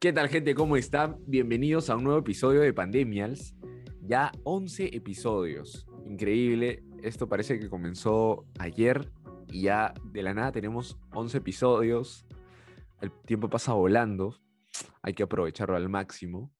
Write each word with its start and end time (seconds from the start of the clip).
¿Qué 0.00 0.14
tal 0.14 0.30
gente? 0.30 0.54
¿Cómo 0.54 0.78
están? 0.78 1.18
Bienvenidos 1.26 1.90
a 1.90 1.96
un 1.96 2.04
nuevo 2.04 2.20
episodio 2.20 2.62
de 2.62 2.72
Pandemials. 2.72 3.54
Ya 4.00 4.32
11 4.44 4.96
episodios. 4.96 5.86
Increíble. 6.06 6.82
Esto 7.02 7.28
parece 7.28 7.60
que 7.60 7.68
comenzó 7.68 8.46
ayer 8.58 9.12
y 9.48 9.64
ya 9.64 9.92
de 10.06 10.22
la 10.22 10.32
nada 10.32 10.52
tenemos 10.52 10.98
11 11.12 11.36
episodios. 11.36 12.26
El 13.02 13.12
tiempo 13.26 13.50
pasa 13.50 13.74
volando. 13.74 14.40
Hay 15.02 15.12
que 15.12 15.24
aprovecharlo 15.24 15.76
al 15.76 15.90
máximo. 15.90 16.50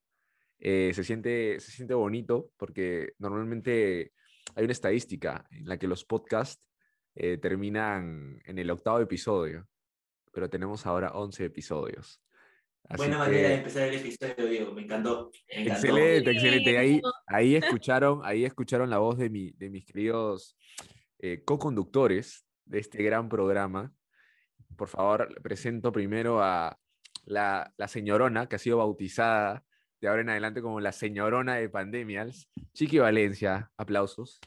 Eh, 0.59 0.93
se, 0.93 1.03
siente, 1.03 1.61
se 1.61 1.71
siente 1.71 1.95
bonito 1.95 2.51
porque 2.59 3.15
normalmente 3.19 4.13
hay 4.55 4.65
una 4.65 4.73
estadística 4.73 5.47
en 5.51 5.67
la 5.67 5.79
que 5.79 5.89
los 5.89 6.05
podcasts 6.05 6.63
eh, 7.15 7.39
terminan 7.39 8.39
en 8.45 8.59
el 8.59 8.71
octavo 8.71 9.01
episodio, 9.01 9.67
pero 10.31 10.51
tenemos 10.51 10.85
ahora 10.85 11.13
11 11.13 11.47
episodios. 11.47 12.21
Buena 12.97 13.19
manera 13.19 13.49
de 13.49 13.55
empezar 13.57 13.89
el 13.89 13.95
episodio, 13.95 14.47
Diego, 14.47 14.73
me 14.73 14.83
encantó. 14.83 15.31
Excelente, 15.47 16.31
excelente. 16.33 16.77
Ahí, 16.77 17.01
ahí, 17.27 17.55
escucharon, 17.55 18.21
ahí 18.25 18.45
escucharon 18.45 18.91
la 18.91 18.99
voz 18.99 19.17
de, 19.17 19.31
mi, 19.31 19.53
de 19.53 19.71
mis 19.71 19.85
queridos 19.85 20.57
eh, 21.21 21.43
co-conductores 21.45 22.45
de 22.65 22.81
este 22.81 23.03
gran 23.03 23.29
programa. 23.29 23.93
Por 24.77 24.89
favor, 24.89 25.41
presento 25.43 25.93
primero 25.93 26.43
a 26.43 26.79
la, 27.25 27.73
la 27.77 27.89
señorona 27.89 28.49
que 28.49 28.57
ha 28.57 28.59
sido 28.59 28.79
bautizada 28.79 29.63
de 30.01 30.09
ahora 30.09 30.23
en 30.23 30.31
adelante 30.31 30.63
como 30.63 30.81
la 30.81 30.93
señorona 30.93 31.57
de 31.57 31.69
Pandemials, 31.69 32.49
Chiqui 32.73 32.99
Valencia. 32.99 33.71
Aplausos. 33.77 34.41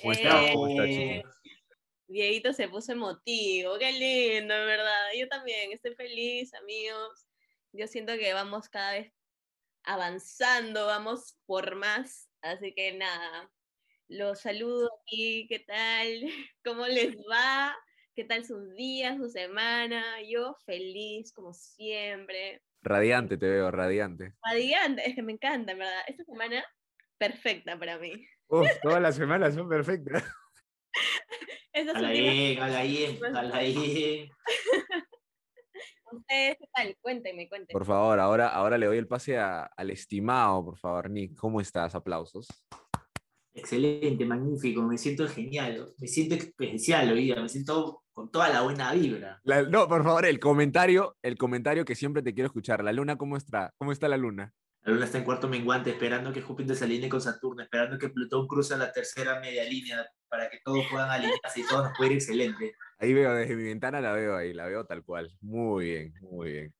¿Cómo 0.00 0.12
está, 0.12 0.42
eh, 0.44 1.22
Dieguito 2.06 2.52
se 2.52 2.68
puso 2.68 2.92
emotivo, 2.92 3.78
qué 3.78 3.92
lindo, 3.92 4.54
en 4.54 4.66
verdad. 4.66 5.08
Yo 5.18 5.26
también 5.28 5.72
estoy 5.72 5.94
feliz, 5.94 6.52
amigos. 6.54 7.26
Yo 7.72 7.86
siento 7.86 8.12
que 8.18 8.34
vamos 8.34 8.68
cada 8.68 8.92
vez 8.92 9.12
avanzando, 9.84 10.86
vamos 10.86 11.38
por 11.46 11.76
más. 11.76 12.30
Así 12.42 12.74
que 12.74 12.92
nada, 12.92 13.50
los 14.08 14.40
saludo 14.40 14.90
aquí, 15.00 15.46
¿qué 15.48 15.60
tal? 15.60 16.06
¿Cómo 16.64 16.86
les 16.86 17.16
va? 17.16 17.74
¿Qué 18.14 18.24
tal 18.24 18.44
sus 18.44 18.74
días, 18.74 19.16
su 19.16 19.28
semana? 19.28 20.02
Yo 20.28 20.56
feliz, 20.66 21.32
como 21.32 21.52
siempre. 21.54 22.62
Radiante 22.82 23.38
te 23.38 23.48
veo, 23.48 23.70
radiante. 23.70 24.34
Radiante, 24.44 25.08
es 25.08 25.14
que 25.14 25.22
me 25.22 25.32
encanta, 25.32 25.72
en 25.72 25.78
verdad. 25.78 26.02
Esta 26.06 26.24
semana, 26.24 26.64
perfecta 27.18 27.78
para 27.78 27.98
mí. 27.98 28.12
Uf, 28.48 28.68
todas 28.82 29.00
las 29.00 29.16
semanas 29.16 29.54
son 29.54 29.68
perfectas. 29.68 30.22
Hola 31.74 32.08
ahí, 32.08 32.56
hola 32.56 32.78
ahí. 32.78 34.30
Ustedes, 36.12 36.56
¿qué 36.60 36.68
tal? 36.72 36.96
Cuéntenme, 37.00 37.48
cuéntenme. 37.48 37.72
Por 37.72 37.84
favor, 37.84 38.20
ahora, 38.20 38.48
ahora 38.48 38.78
le 38.78 38.86
doy 38.86 38.98
el 38.98 39.08
pase 39.08 39.36
al 39.36 39.90
estimado, 39.90 40.64
por 40.64 40.78
favor, 40.78 41.10
Nick. 41.10 41.34
¿Cómo 41.34 41.60
estás? 41.60 41.96
Aplausos. 41.96 42.46
Excelente, 43.52 44.24
magnífico, 44.24 44.82
me 44.82 44.98
siento 44.98 45.26
genial, 45.26 45.92
me 45.98 46.06
siento 46.06 46.36
especial 46.36 47.12
hoy 47.12 47.24
día, 47.24 47.40
me 47.40 47.48
siento 47.48 48.02
con 48.12 48.30
toda 48.30 48.48
la 48.48 48.62
buena 48.62 48.92
vibra. 48.92 49.40
no, 49.68 49.88
por 49.88 50.04
favor, 50.04 50.26
el 50.26 50.38
comentario, 50.38 51.16
el 51.22 51.36
comentario 51.36 51.84
que 51.84 51.96
siempre 51.96 52.22
te 52.22 52.34
quiero 52.34 52.46
escuchar. 52.46 52.84
La 52.84 52.92
luna, 52.92 53.16
¿cómo 53.16 53.36
está? 53.36 53.72
¿Cómo 53.78 53.90
está 53.90 54.06
la 54.06 54.16
luna? 54.16 54.52
La 54.82 54.92
luna 54.92 55.06
está 55.06 55.18
en 55.18 55.24
cuarto 55.24 55.48
menguante, 55.48 55.90
esperando 55.90 56.32
que 56.32 56.42
Júpiter 56.42 56.76
se 56.76 56.84
alinee 56.84 57.08
con 57.08 57.20
Saturno, 57.20 57.62
esperando 57.64 57.98
que 57.98 58.10
Plutón 58.10 58.46
cruce 58.46 58.76
la 58.76 58.92
tercera 58.92 59.40
media 59.40 59.64
línea 59.64 60.06
para 60.34 60.50
que 60.50 60.58
todos 60.64 60.84
puedan 60.90 61.10
alinearse 61.10 61.60
y 61.60 61.66
todo 61.66 61.84
nos 61.84 61.96
puede 61.96 62.10
ir 62.10 62.16
excelente. 62.16 62.74
Ahí 62.98 63.14
veo, 63.14 63.34
desde 63.34 63.54
mi 63.54 63.62
ventana 63.62 64.00
la 64.00 64.12
veo 64.12 64.36
ahí, 64.36 64.52
la 64.52 64.66
veo 64.66 64.84
tal 64.84 65.04
cual. 65.04 65.30
Muy 65.40 65.84
bien, 65.84 66.14
muy 66.20 66.50
bien. 66.50 66.74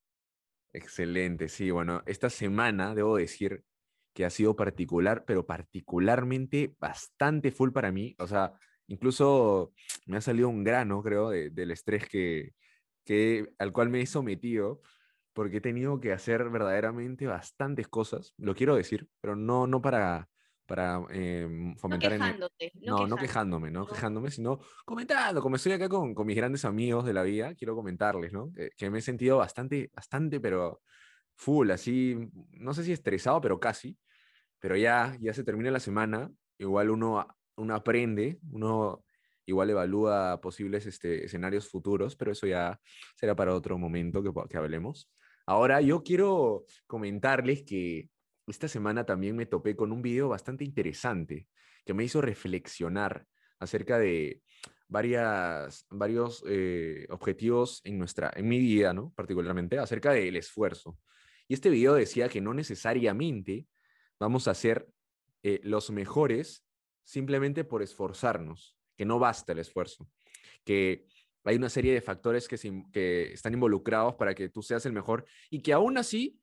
Excelente, 0.72 1.48
sí, 1.48 1.70
bueno, 1.70 2.02
esta 2.06 2.30
semana 2.30 2.96
debo 2.96 3.16
decir 3.16 3.62
que 4.12 4.24
ha 4.24 4.30
sido 4.30 4.56
particular, 4.56 5.24
pero 5.24 5.46
particularmente 5.46 6.74
bastante 6.80 7.52
full 7.52 7.70
para 7.70 7.92
mí. 7.92 8.16
O 8.18 8.26
sea, 8.26 8.54
incluso 8.88 9.72
me 10.06 10.16
ha 10.16 10.20
salido 10.20 10.48
un 10.48 10.64
grano, 10.64 11.00
creo, 11.00 11.30
del 11.30 11.70
estrés 11.70 12.08
que, 12.08 12.54
que, 13.04 13.52
al 13.58 13.72
cual 13.72 13.88
me 13.88 14.00
he 14.00 14.06
sometido, 14.06 14.82
porque 15.32 15.58
he 15.58 15.60
tenido 15.60 16.00
que 16.00 16.12
hacer 16.12 16.50
verdaderamente 16.50 17.28
bastantes 17.28 17.86
cosas, 17.86 18.34
lo 18.36 18.56
quiero 18.56 18.74
decir, 18.74 19.08
pero 19.20 19.36
no, 19.36 19.68
no 19.68 19.80
para, 19.80 20.28
para 20.66 21.02
em, 21.10 21.76
fomentar... 21.76 22.12
No, 22.12 22.18
quejándote, 22.18 22.72
no, 22.82 23.06
no, 23.06 23.16
quejándome, 23.16 23.70
no, 23.70 23.86
quejándome, 23.86 24.30
sino 24.30 24.60
comentando, 24.84 25.42
como 25.42 25.56
estoy 25.56 25.72
acá 25.72 25.88
con, 25.88 26.14
con, 26.14 26.26
mis 26.26 26.36
grandes 26.36 26.64
amigos 26.64 27.04
de 27.04 27.12
la 27.12 27.22
vida, 27.22 27.54
quiero 27.54 27.74
comentarles, 27.74 28.32
¿no? 28.32 28.50
que 28.76 28.90
me 28.90 28.98
he 28.98 29.02
sentido 29.02 29.38
bastante, 29.38 29.90
bastante, 29.94 30.40
pero 30.40 30.80
full, 31.36 31.70
así, 31.70 32.16
no 32.52 32.74
sé 32.74 32.84
si 32.84 32.92
estresado, 32.92 33.40
pero 33.40 33.60
casi, 33.60 33.98
pero 34.58 34.76
ya, 34.76 35.16
ya 35.20 35.34
se 35.34 35.44
termina 35.44 35.70
la 35.70 35.80
semana, 35.80 36.30
igual 36.58 36.90
uno, 36.90 37.26
uno 37.56 37.74
aprende, 37.74 38.38
uno 38.50 39.04
igual 39.46 39.70
evalúa 39.70 40.40
posibles 40.40 40.86
este, 40.86 41.26
escenarios 41.26 41.68
futuros, 41.68 42.16
pero 42.16 42.32
eso 42.32 42.46
ya 42.46 42.80
será 43.16 43.34
para 43.34 43.54
otro 43.54 43.78
momento 43.78 44.22
que, 44.22 44.30
que 44.48 44.56
hablemos. 44.56 45.10
Ahora 45.46 45.80
yo 45.80 46.02
quiero 46.02 46.64
comentarles 46.86 47.64
que 47.64 48.08
esta 48.46 48.68
semana 48.68 49.04
también 49.04 49.36
me 49.36 49.46
topé 49.46 49.74
con 49.74 49.92
un 49.92 50.02
video 50.02 50.28
bastante 50.28 50.64
interesante 50.64 51.48
que 51.84 51.94
me 51.94 52.04
hizo 52.04 52.20
reflexionar 52.20 53.26
acerca 53.58 53.98
de 53.98 54.42
varias, 54.88 55.86
varios 55.90 56.44
eh, 56.46 57.06
objetivos 57.10 57.80
en, 57.84 57.98
nuestra, 57.98 58.32
en 58.34 58.48
mi 58.48 58.58
vida, 58.58 58.92
¿no? 58.92 59.12
particularmente, 59.14 59.78
acerca 59.78 60.12
del 60.12 60.36
esfuerzo. 60.36 60.98
Y 61.48 61.54
este 61.54 61.70
video 61.70 61.94
decía 61.94 62.28
que 62.28 62.40
no 62.40 62.54
necesariamente 62.54 63.66
vamos 64.18 64.48
a 64.48 64.54
ser 64.54 64.88
eh, 65.42 65.60
los 65.62 65.90
mejores 65.90 66.64
simplemente 67.02 67.64
por 67.64 67.82
esforzarnos, 67.82 68.76
que 68.96 69.04
no 69.04 69.18
basta 69.18 69.52
el 69.52 69.58
esfuerzo, 69.58 70.08
que 70.64 71.06
hay 71.44 71.56
una 71.56 71.68
serie 71.68 71.92
de 71.92 72.00
factores 72.00 72.48
que, 72.48 72.56
que 72.90 73.32
están 73.32 73.52
involucrados 73.52 74.14
para 74.14 74.34
que 74.34 74.48
tú 74.48 74.62
seas 74.62 74.86
el 74.86 74.92
mejor 74.92 75.26
y 75.50 75.60
que 75.60 75.74
aún 75.74 75.98
así 75.98 76.38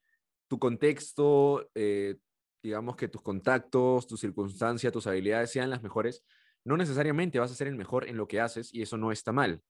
tu 0.52 0.60
contexto, 0.60 1.70
eh, 1.76 2.18
digamos 2.62 2.98
que 2.98 3.08
tus 3.08 3.22
contactos, 3.22 4.06
tu 4.06 4.18
circunstancia, 4.18 4.92
tus 4.92 5.08
habilidades 5.08 5.50
sean 5.50 5.70
las 5.70 5.82
mejores, 5.82 6.26
no 6.66 6.76
necesariamente 6.76 7.40
vas 7.40 7.54
a 7.54 7.56
ser 7.56 7.70
el 7.70 7.78
mejor 7.78 8.06
en 8.10 8.18
lo 8.18 8.28
que 8.28 8.42
haces 8.42 8.74
y 8.74 8.82
eso 8.82 8.98
no 8.98 9.14
está 9.14 9.32
mal. 9.32 9.64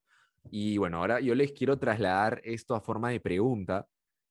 Y 0.50 0.78
bueno, 0.78 0.96
ahora 0.96 1.20
yo 1.20 1.36
les 1.36 1.52
quiero 1.52 1.78
trasladar 1.78 2.40
esto 2.42 2.74
a 2.74 2.80
forma 2.80 3.10
de 3.10 3.20
pregunta 3.20 3.86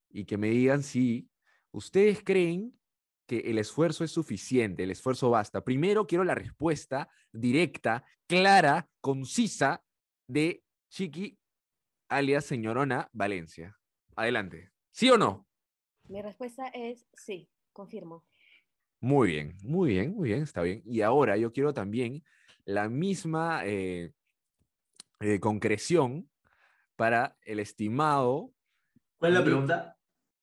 y 0.09 0.25
que 0.25 0.38
me 0.38 0.50
digan 0.50 0.84
si 0.84 1.29
ustedes 1.72 2.22
creen 2.22 2.78
que 3.28 3.38
el 3.50 3.57
esfuerzo 3.57 4.03
es 4.03 4.12
suficiente, 4.12 4.83
el 4.83 4.91
esfuerzo 4.91 5.29
basta. 5.29 5.63
Primero 5.63 6.06
quiero 6.06 6.25
la 6.25 6.35
respuesta 6.35 7.07
directa, 7.31 8.03
clara, 8.28 8.89
concisa 9.00 9.85
de 10.28 10.66
Chiqui, 10.89 11.39
alias 12.09 12.44
señorona 12.44 13.07
Valencia. 13.13 13.79
Adelante. 14.18 14.73
¿Sí 14.91 15.09
o 15.09 15.18
no? 15.18 15.47
Mi 16.11 16.22
respuesta 16.22 16.67
es 16.67 17.07
sí, 17.13 17.49
confirmo. 17.72 18.25
Muy 18.99 19.29
bien, 19.29 19.55
muy 19.63 19.91
bien, 19.91 20.13
muy 20.13 20.27
bien, 20.27 20.44
está 20.44 20.61
bien. 20.61 20.81
Y 20.85 21.01
ahora 21.01 21.38
yo 21.38 21.53
quiero 21.53 21.73
también 21.73 22.22
la 22.66 22.89
misma 22.89 23.61
eh, 23.66 24.11
eh, 25.21 25.39
concreción 25.39 26.29
para 26.97 27.38
el 27.44 27.61
estimado. 27.61 28.51
¿Cuál 29.19 29.31
es 29.31 29.39
la 29.39 29.45
pregunta? 29.45 29.97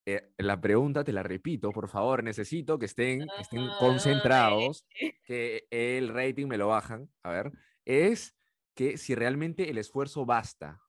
Eh, 0.06 0.32
la 0.38 0.58
pregunta 0.58 1.04
te 1.04 1.12
la 1.12 1.22
repito, 1.22 1.70
por 1.70 1.90
favor, 1.90 2.24
necesito 2.24 2.78
que 2.78 2.86
estén, 2.86 3.26
estén 3.38 3.68
concentrados, 3.78 4.86
que 5.26 5.66
el 5.70 6.08
rating 6.08 6.46
me 6.46 6.56
lo 6.56 6.68
bajan, 6.68 7.10
a 7.22 7.30
ver, 7.30 7.52
es 7.84 8.34
que 8.74 8.96
si 8.96 9.14
realmente 9.14 9.68
el 9.68 9.76
esfuerzo 9.76 10.24
basta 10.24 10.80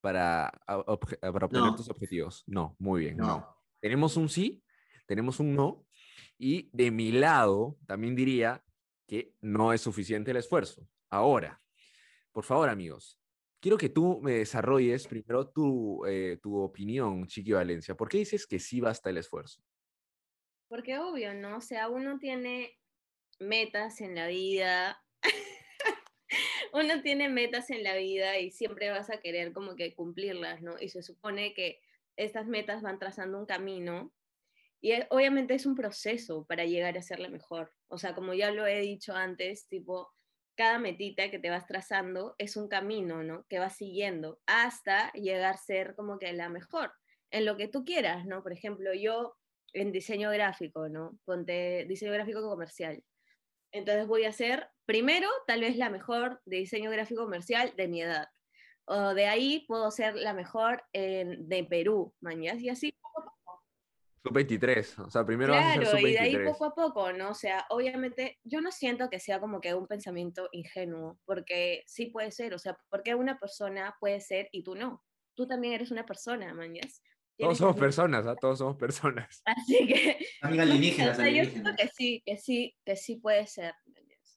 para, 0.00 0.50
para 0.66 1.46
obtener 1.46 1.76
tus 1.76 1.88
objetivos. 1.88 2.42
No, 2.48 2.74
muy 2.80 3.02
bien, 3.02 3.16
no. 3.18 3.57
Tenemos 3.80 4.16
un 4.16 4.28
sí, 4.28 4.62
tenemos 5.06 5.40
un 5.40 5.54
no, 5.54 5.86
y 6.38 6.70
de 6.72 6.90
mi 6.90 7.12
lado 7.12 7.76
también 7.86 8.14
diría 8.14 8.64
que 9.06 9.34
no 9.40 9.72
es 9.72 9.80
suficiente 9.80 10.30
el 10.30 10.36
esfuerzo. 10.36 10.86
Ahora, 11.10 11.60
por 12.32 12.44
favor, 12.44 12.68
amigos, 12.68 13.18
quiero 13.60 13.78
que 13.78 13.88
tú 13.88 14.20
me 14.22 14.32
desarrolles 14.32 15.06
primero 15.06 15.48
tu, 15.48 16.04
eh, 16.06 16.38
tu 16.42 16.56
opinión, 16.58 17.26
Chiqui 17.26 17.52
Valencia. 17.52 17.94
¿Por 17.94 18.08
qué 18.08 18.18
dices 18.18 18.46
que 18.46 18.58
sí 18.58 18.80
basta 18.80 19.10
el 19.10 19.16
esfuerzo? 19.16 19.62
Porque 20.68 20.98
obvio, 20.98 21.34
¿no? 21.34 21.56
O 21.56 21.60
sea, 21.60 21.88
uno 21.88 22.18
tiene 22.18 22.78
metas 23.40 24.00
en 24.00 24.14
la 24.14 24.26
vida. 24.28 25.02
uno 26.72 27.02
tiene 27.02 27.28
metas 27.28 27.70
en 27.70 27.82
la 27.82 27.96
vida 27.96 28.38
y 28.38 28.50
siempre 28.50 28.90
vas 28.90 29.10
a 29.10 29.20
querer 29.20 29.52
como 29.52 29.74
que 29.76 29.94
cumplirlas, 29.94 30.62
¿no? 30.62 30.78
Y 30.78 30.90
se 30.90 31.02
supone 31.02 31.54
que 31.54 31.80
estas 32.18 32.46
metas 32.46 32.82
van 32.82 32.98
trazando 32.98 33.38
un 33.38 33.46
camino 33.46 34.12
y 34.80 34.92
obviamente 35.10 35.54
es 35.54 35.66
un 35.66 35.74
proceso 35.74 36.44
para 36.44 36.64
llegar 36.64 36.96
a 36.98 37.02
ser 37.02 37.20
la 37.20 37.28
mejor. 37.28 37.72
O 37.88 37.98
sea, 37.98 38.14
como 38.14 38.34
ya 38.34 38.50
lo 38.50 38.66
he 38.66 38.80
dicho 38.80 39.14
antes, 39.14 39.66
tipo, 39.68 40.12
cada 40.56 40.78
metita 40.78 41.30
que 41.30 41.38
te 41.38 41.50
vas 41.50 41.66
trazando 41.66 42.34
es 42.38 42.56
un 42.56 42.68
camino, 42.68 43.22
¿no? 43.22 43.44
Que 43.48 43.58
vas 43.58 43.76
siguiendo 43.76 44.40
hasta 44.46 45.12
llegar 45.12 45.54
a 45.54 45.56
ser 45.56 45.94
como 45.96 46.18
que 46.18 46.32
la 46.32 46.48
mejor. 46.48 46.92
en 47.30 47.44
lo 47.44 47.56
que 47.58 47.68
tú 47.68 47.84
quieras, 47.84 48.24
¿no? 48.24 48.42
Por 48.42 48.52
ejemplo, 48.52 48.94
yo 48.94 49.36
en 49.74 49.92
diseño 49.92 50.30
gráfico, 50.30 50.88
¿no? 50.88 51.18
Ponte 51.26 51.84
diseño 51.86 52.12
gráfico 52.12 52.40
comercial. 52.40 53.04
Entonces 53.70 54.06
voy 54.06 54.24
a 54.24 54.32
ser, 54.32 54.68
primero, 54.86 55.28
tal 55.46 55.60
vez 55.60 55.76
la 55.76 55.90
mejor 55.90 56.40
de 56.46 56.56
diseño 56.56 56.90
gráfico 56.90 57.22
comercial 57.24 57.74
de 57.76 57.88
mi 57.88 58.00
edad. 58.00 58.28
O 58.90 59.14
de 59.14 59.26
ahí 59.26 59.64
puedo 59.68 59.90
ser 59.90 60.14
la 60.14 60.32
mejor 60.32 60.82
en, 60.94 61.46
de 61.46 61.62
Perú, 61.64 62.14
mañas, 62.20 62.58
y 62.60 62.70
así 62.70 62.94
Sub 64.22 64.32
23, 64.32 64.98
o 64.98 65.10
sea, 65.10 65.24
primero 65.24 65.52
claro, 65.52 65.66
vas 65.66 65.72
a 65.72 65.80
ser 65.80 65.86
sub 65.86 66.02
23. 66.02 66.10
y 66.10 66.32
de 66.32 66.38
ahí 66.38 66.46
poco 66.46 66.64
a 66.64 66.74
poco, 66.74 67.12
¿no? 67.12 67.30
O 67.30 67.34
sea, 67.34 67.66
obviamente 67.70 68.38
yo 68.42 68.60
no 68.60 68.72
siento 68.72 69.08
que 69.10 69.20
sea 69.20 69.40
como 69.40 69.60
que 69.60 69.74
un 69.74 69.86
pensamiento 69.86 70.48
ingenuo, 70.52 71.20
porque 71.24 71.84
sí 71.86 72.06
puede 72.06 72.30
ser, 72.32 72.54
o 72.54 72.58
sea, 72.58 72.76
porque 72.90 73.14
una 73.14 73.38
persona 73.38 73.96
puede 74.00 74.20
ser 74.20 74.48
y 74.50 74.64
tú 74.64 74.74
no. 74.74 75.04
Tú 75.34 75.46
también 75.46 75.74
eres 75.74 75.90
una 75.90 76.04
persona, 76.04 76.52
mañas. 76.52 77.00
Todos 77.38 77.58
somos 77.58 77.76
personas, 77.76 78.26
¿ah? 78.26 78.34
Todos 78.34 78.58
somos 78.58 78.76
personas. 78.76 79.42
Así 79.44 79.86
que... 79.86 80.18
Amiga 80.42 80.64
alienígena, 80.64 81.28
Yo 81.28 81.44
siento 81.44 81.70
que 81.76 81.88
sí, 81.88 82.22
que 82.26 82.36
sí, 82.36 82.76
que 82.84 82.96
sí 82.96 83.16
puede 83.16 83.46
ser. 83.46 83.74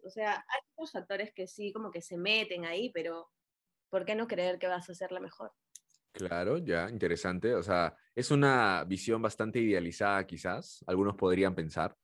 O 0.05 0.09
sea, 0.11 0.33
hay 0.33 0.59
muchos 0.77 0.91
factores 0.91 1.33
que 1.33 1.47
sí 1.47 1.73
como 1.73 1.89
que 1.89 2.01
se 2.01 2.17
meten 2.17 2.65
ahí, 2.65 2.91
pero 2.93 3.29
¿por 3.91 4.05
qué 4.05 4.15
no 4.15 4.27
creer 4.27 4.57
que 4.57 4.67
vas 4.67 4.89
a 4.89 4.95
ser 4.95 5.11
la 5.11 5.19
mejor? 5.19 5.51
Claro, 6.13 6.57
ya, 6.57 6.89
interesante. 6.89 7.53
O 7.53 7.61
sea, 7.61 7.95
es 8.15 8.31
una 8.31 8.83
visión 8.85 9.21
bastante 9.21 9.59
idealizada 9.59 10.25
quizás, 10.25 10.83
algunos 10.87 11.15
podrían 11.15 11.53
pensar. 11.53 11.95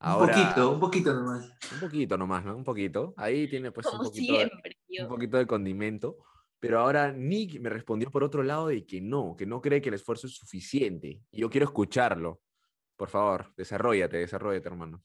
un 0.00 0.28
poquito, 0.28 0.70
un 0.72 0.80
poquito 0.80 1.12
nomás. 1.12 1.50
Un 1.72 1.80
poquito 1.80 2.16
nomás, 2.16 2.44
¿no? 2.44 2.56
Un 2.56 2.64
poquito. 2.64 3.14
Ahí 3.16 3.48
tiene 3.48 3.70
pues 3.72 3.86
un 3.86 3.98
poquito, 3.98 4.34
un 5.00 5.08
poquito 5.08 5.36
de 5.36 5.46
condimento. 5.46 6.16
Pero 6.58 6.80
ahora 6.80 7.12
Nick 7.12 7.60
me 7.60 7.68
respondió 7.68 8.10
por 8.10 8.24
otro 8.24 8.42
lado 8.42 8.68
de 8.68 8.86
que 8.86 9.00
no, 9.00 9.34
que 9.36 9.44
no 9.44 9.60
cree 9.60 9.82
que 9.82 9.90
el 9.90 9.96
esfuerzo 9.96 10.26
es 10.28 10.36
suficiente. 10.36 11.20
Y 11.30 11.40
yo 11.40 11.50
quiero 11.50 11.66
escucharlo. 11.66 12.40
Por 12.96 13.08
favor, 13.08 13.52
desarrollate, 13.56 14.16
desarrollate, 14.18 14.68
hermano. 14.68 15.02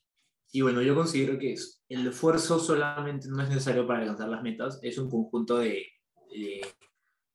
Y 0.51 0.61
bueno, 0.61 0.81
yo 0.81 0.95
considero 0.95 1.37
que 1.37 1.55
el 1.89 2.07
esfuerzo 2.07 2.59
solamente 2.59 3.27
no 3.27 3.41
es 3.43 3.49
necesario 3.49 3.85
para 3.85 3.99
alcanzar 4.01 4.29
las 4.29 4.41
metas, 4.41 4.79
es 4.81 4.97
un 4.97 5.09
conjunto 5.09 5.57
de, 5.57 5.85
de, 6.29 6.61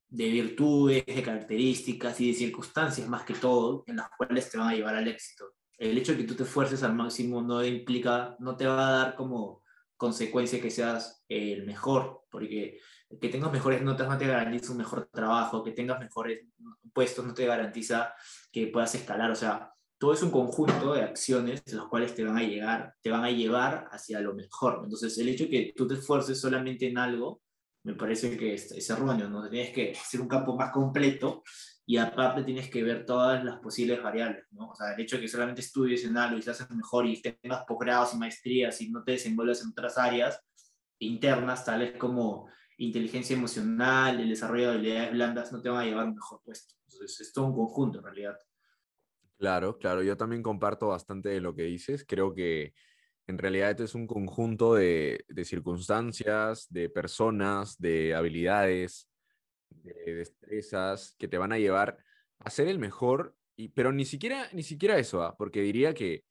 virtudes, 0.09 1.05
de 1.07 1.23
características 1.23 2.21
y 2.21 2.29
de 2.29 2.35
circunstancias 2.35 3.09
más 3.09 3.23
que 3.23 3.35
todo 3.35 3.85
en 3.87 3.97
las 3.97 4.09
cuales 4.17 4.51
te 4.51 4.59
van 4.59 4.69
a 4.69 4.75
llevar 4.75 4.95
al 4.95 5.09
éxito. 5.09 5.55
El 5.77 5.99
hecho 5.99 6.13
de 6.13 6.19
que 6.19 6.25
tú 6.25 6.35
te 6.35 6.45
esfuerces 6.45 6.83
al 6.83 6.95
máximo 6.95 7.43
no 7.43 7.65
implica, 7.65 8.37
no 8.39 8.57
te 8.57 8.67
va 8.67 8.89
a 8.89 8.93
dar 8.93 9.15
como 9.17 9.63
consecuencia 9.97 10.61
que 10.61 10.71
seas 10.71 11.25
el 11.29 11.65
mejor, 11.67 12.25
porque 12.31 12.79
que 13.21 13.29
tengas 13.29 13.53
mejores 13.53 13.83
notas 13.83 14.09
no 14.09 14.19
te 14.19 14.27
garantiza 14.27 14.73
un 14.73 14.79
mejor 14.79 15.09
trabajo, 15.13 15.63
que 15.63 15.73
tengas 15.73 16.01
mejores 16.01 16.41
puestos 16.93 17.25
no 17.25 17.35
te 17.35 17.47
garantiza 17.47 18.15
que 18.53 18.69
puedas 18.69 18.95
escalar, 18.95 19.31
o 19.31 19.37
sea, 19.37 19.75
todo 19.99 20.13
es 20.13 20.23
un 20.23 20.31
conjunto 20.31 20.95
de 20.95 21.03
acciones 21.03 21.63
los 21.73 21.89
cuales 21.89 22.15
te 22.15 22.25
van 22.25 22.37
a 22.37 22.43
llegar, 22.43 22.95
te 23.01 23.11
van 23.11 23.25
a 23.25 23.31
llevar 23.31 23.89
hacia 23.91 24.21
lo 24.21 24.35
mejor. 24.35 24.81
Entonces, 24.85 25.17
el 25.19 25.29
hecho 25.29 25.45
de 25.45 25.51
que 25.51 25.73
tú 25.77 25.87
te 25.87 25.95
esfuerces 25.95 26.41
solamente 26.41 26.89
en 26.89 26.99
algo, 26.99 27.41
me 27.85 27.95
parece 27.95 28.37
que 28.37 28.55
es, 28.55 28.73
es 28.73 28.91
erróneo, 28.91 29.29
¿no? 29.29 29.49
Tienes 29.49 29.73
que 29.73 29.93
hacer 29.93 30.21
un 30.21 30.29
campo 30.29 30.57
más 30.57 30.73
completo 30.73 31.43
y 31.87 31.99
aparte 31.99 32.43
tienes 32.43 32.71
que 32.71 32.83
ver 32.83 33.05
todas 33.05 33.45
las 33.45 33.59
posibles 33.61 34.03
variables, 34.03 34.45
¿no? 34.53 34.71
O 34.71 34.75
sea, 34.75 34.95
el 34.95 35.01
hecho 35.01 35.17
de 35.17 35.23
que 35.23 35.29
solamente 35.29 35.61
estudies 35.61 36.05
en 36.05 36.17
algo 36.17 36.39
y 36.39 36.43
seas 36.43 36.69
mejor 36.71 37.07
y 37.07 37.21
tengas 37.21 37.65
posgrados 37.67 38.15
y 38.15 38.19
maestrías 38.19 38.81
y 38.81 38.91
no 38.91 39.05
te 39.05 39.13
desenvuelvas 39.13 39.63
en 39.63 39.71
otras 39.71 39.99
áreas 39.99 40.41
internas, 40.99 41.65
tales 41.65 41.97
como 41.99 42.49
inteligencia 42.79 43.37
emocional, 43.37 44.19
el 44.19 44.31
desarrollo 44.31 44.71
de 44.71 44.75
habilidades 44.75 45.13
blandas, 45.13 45.53
no 45.53 45.61
te 45.61 45.69
van 45.69 45.83
a 45.83 45.85
llevar 45.85 46.05
a 46.05 46.09
un 46.09 46.15
mejor 46.15 46.41
puesto. 46.43 46.75
Entonces, 46.89 47.21
es 47.21 47.33
todo 47.33 47.47
un 47.47 47.55
conjunto 47.55 47.99
en 47.99 48.05
realidad. 48.05 48.39
Claro, 49.39 49.79
claro, 49.79 50.03
yo 50.03 50.17
también 50.17 50.43
comparto 50.43 50.89
bastante 50.89 51.29
de 51.29 51.41
lo 51.41 51.55
que 51.55 51.65
dices. 51.65 52.05
Creo 52.09 52.35
que 52.35 52.73
en 53.27 53.39
realidad 53.39 53.71
esto 53.71 53.85
es 53.85 53.95
un 53.95 54.07
conjunto 54.07 54.75
de, 54.75 55.25
de 55.29 55.45
circunstancias, 55.45 56.67
de 56.71 56.89
personas, 56.91 57.79
de 57.79 58.15
habilidades, 58.15 59.09
de 59.71 60.15
destrezas 60.15 61.15
que 61.19 61.29
te 61.29 61.39
van 61.39 61.53
a 61.53 61.59
llevar 61.59 61.99
a 62.39 62.51
ser 62.51 62.69
el 62.69 62.79
mejor, 62.79 63.37
y, 63.57 63.69
pero 63.69 63.93
ni 63.93 64.05
siquiera, 64.05 64.49
ni 64.53 64.63
siquiera 64.63 64.99
eso, 64.99 65.23
¿ah? 65.23 65.37
porque 65.37 65.63
diría 65.63 65.95
que 65.95 66.25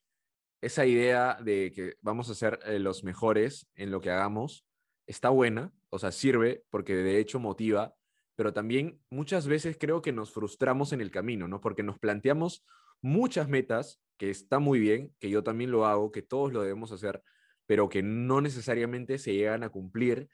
esa 0.62 0.86
idea 0.86 1.38
de 1.42 1.72
que 1.74 1.96
vamos 2.02 2.30
a 2.30 2.36
ser 2.36 2.60
eh, 2.66 2.80
los 2.80 3.04
mejores 3.04 3.68
en 3.76 3.92
lo 3.92 4.00
que 4.00 4.12
hagamos 4.12 4.66
está 5.08 5.30
buena, 5.30 5.74
o 5.90 6.00
sea, 6.00 6.12
sirve 6.12 6.64
porque 6.70 6.96
de 6.96 7.20
hecho 7.20 7.40
motiva, 7.40 7.96
pero 8.36 8.54
también 8.54 9.00
muchas 9.10 9.48
veces 9.48 9.78
creo 9.80 10.02
que 10.02 10.12
nos 10.12 10.32
frustramos 10.32 10.94
en 10.94 11.02
el 11.02 11.12
camino, 11.12 11.48
¿no? 11.48 11.62
Porque 11.62 11.84
nos 11.84 12.00
planteamos 12.00 12.66
muchas 13.04 13.48
metas, 13.48 14.02
que 14.18 14.32
está 14.32 14.58
muy 14.58 14.80
bien, 14.80 15.14
que 15.20 15.30
yo 15.30 15.44
también 15.44 15.70
lo 15.70 15.86
hago, 15.86 16.12
que 16.12 16.24
todos 16.24 16.52
lo 16.52 16.62
debemos 16.62 16.92
hacer, 16.92 17.22
pero 17.66 17.90
que 17.90 18.02
no 18.02 18.42
necesariamente 18.42 19.20
se 19.20 19.34
llegan 19.34 19.64
a 19.64 19.70
cumplir 19.70 20.30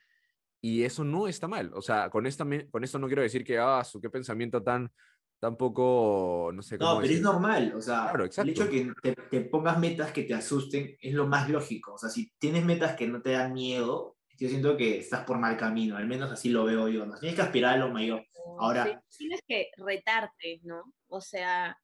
y 0.61 0.83
eso 0.83 1.03
no 1.03 1.27
está 1.27 1.47
mal. 1.47 1.71
O 1.73 1.81
sea, 1.81 2.09
con, 2.09 2.25
esta, 2.25 2.45
con 2.69 2.83
esto 2.83 2.99
no 2.99 3.07
quiero 3.07 3.21
decir 3.21 3.43
que, 3.43 3.57
ah, 3.57 3.83
su 3.83 3.99
qué 3.99 4.09
pensamiento 4.09 4.61
tan, 4.61 4.91
tampoco, 5.39 6.51
no 6.53 6.61
sé 6.61 6.77
cómo. 6.77 6.95
No, 6.95 7.01
pero 7.01 7.13
es 7.13 7.21
normal. 7.21 7.73
O 7.75 7.81
sea, 7.81 8.11
el 8.37 8.49
hecho 8.49 8.65
de 8.65 8.69
que 8.69 8.93
te, 9.01 9.13
te, 9.13 9.41
pongas 9.41 9.79
metas 9.79 10.11
que 10.11 10.23
te 10.23 10.33
asusten 10.33 10.97
es 11.01 11.13
lo 11.13 11.27
más 11.27 11.49
lógico. 11.49 11.93
O 11.93 11.97
sea, 11.97 12.09
si 12.09 12.31
tienes 12.37 12.65
metas 12.65 12.95
que 12.95 13.07
no 13.07 13.21
te 13.21 13.31
dan 13.31 13.53
miedo, 13.53 14.17
yo 14.37 14.47
siento 14.47 14.77
que 14.77 14.99
estás 14.99 15.25
por 15.25 15.39
mal 15.39 15.57
camino. 15.57 15.97
Al 15.97 16.07
menos 16.07 16.31
así 16.31 16.49
lo 16.49 16.65
veo 16.65 16.87
yo. 16.87 17.05
¿no? 17.05 17.17
Tienes 17.17 17.35
que 17.35 17.41
aspirar 17.41 17.75
a 17.75 17.77
lo 17.77 17.89
mayor. 17.89 18.25
Ahora. 18.59 19.01
tienes 19.17 19.41
que 19.47 19.69
retarte, 19.77 20.59
¿no? 20.63 20.93
O 21.07 21.21
sea. 21.21 21.77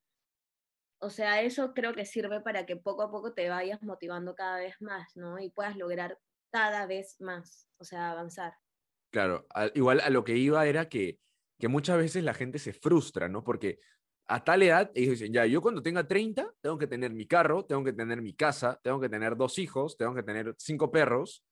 O 1.05 1.11
sea, 1.11 1.43
eso 1.43 1.75
creo 1.75 1.93
que 1.93 2.03
sirve 2.03 2.41
para 2.41 2.65
que 2.65 2.77
poco 2.77 3.03
a 3.03 3.11
poco 3.11 3.31
te 3.31 3.47
vayas 3.47 3.83
motivando 3.83 4.33
cada 4.33 4.57
vez 4.57 4.75
más, 4.81 5.15
¿no? 5.15 5.37
Y 5.39 5.51
puedas 5.51 5.77
lograr 5.77 6.17
cada 6.51 6.87
vez 6.87 7.15
más, 7.19 7.69
o 7.77 7.83
sea, 7.83 8.09
avanzar. 8.09 8.55
Claro, 9.11 9.45
igual 9.75 9.99
a 10.01 10.09
lo 10.09 10.23
que 10.23 10.35
iba 10.35 10.65
era 10.65 10.89
que, 10.89 11.19
que 11.59 11.67
muchas 11.67 11.97
veces 11.97 12.23
la 12.23 12.33
gente 12.33 12.57
se 12.57 12.73
frustra, 12.73 13.29
¿no? 13.29 13.43
Porque 13.43 13.79
a 14.27 14.43
tal 14.43 14.63
edad 14.63 14.89
ellos 14.95 15.19
dicen, 15.19 15.31
ya, 15.31 15.45
yo 15.45 15.61
cuando 15.61 15.83
tenga 15.83 16.07
30 16.07 16.51
tengo 16.59 16.79
que 16.79 16.87
tener 16.87 17.13
mi 17.13 17.27
carro, 17.27 17.65
tengo 17.65 17.83
que 17.83 17.93
tener 17.93 18.23
mi 18.23 18.33
casa, 18.33 18.79
tengo 18.81 18.99
que 18.99 19.09
tener 19.09 19.37
dos 19.37 19.59
hijos, 19.59 19.97
tengo 19.97 20.15
que 20.15 20.23
tener 20.23 20.55
cinco 20.57 20.91
perros, 20.91 21.45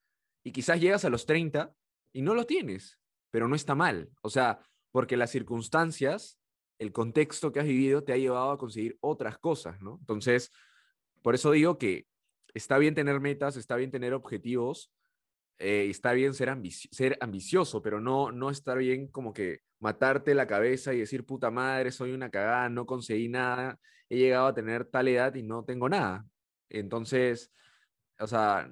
y 0.44 0.50
quizás 0.50 0.80
llegas 0.80 1.04
a 1.04 1.10
los 1.10 1.26
30 1.26 1.72
y 2.12 2.22
no 2.22 2.34
lo 2.34 2.44
tienes, 2.44 2.98
pero 3.30 3.46
no 3.46 3.54
está 3.54 3.76
mal. 3.76 4.10
O 4.20 4.30
sea, 4.30 4.58
porque 4.90 5.16
las 5.16 5.30
circunstancias, 5.30 6.40
el 6.78 6.92
contexto 6.92 7.52
que 7.52 7.60
has 7.60 7.66
vivido 7.66 8.04
te 8.04 8.12
ha 8.12 8.16
llevado 8.16 8.50
a 8.50 8.58
conseguir 8.58 8.96
otras 9.00 9.38
cosas, 9.38 9.80
¿no? 9.80 9.98
Entonces, 10.00 10.50
por 11.22 11.34
eso 11.34 11.50
digo 11.52 11.78
que 11.78 12.06
está 12.54 12.78
bien 12.78 12.94
tener 12.94 13.20
metas, 13.20 13.56
está 13.56 13.76
bien 13.76 13.90
tener 13.90 14.14
objetivos, 14.14 14.92
eh, 15.58 15.88
está 15.88 16.12
bien 16.12 16.34
ser, 16.34 16.48
ambicioso, 17.20 17.82
pero 17.82 18.00
no, 18.00 18.32
no 18.32 18.50
está 18.50 18.74
bien 18.74 19.08
como 19.08 19.32
que 19.32 19.60
matarte 19.78 20.34
la 20.34 20.46
cabeza 20.46 20.92
y 20.94 20.98
decir, 20.98 21.24
puta 21.24 21.50
madre, 21.50 21.92
soy 21.92 22.12
una 22.12 22.30
cagada, 22.30 22.68
no 22.68 22.86
conseguí 22.86 23.28
nada, 23.28 23.78
he 24.08 24.18
llegado 24.18 24.48
a 24.48 24.54
tener 24.54 24.84
tal 24.86 25.08
edad 25.08 25.34
y 25.34 25.42
no 25.42 25.64
tengo 25.64 25.88
nada. 25.88 26.26
Entonces, 26.68 27.52
o 28.18 28.26
sea, 28.26 28.70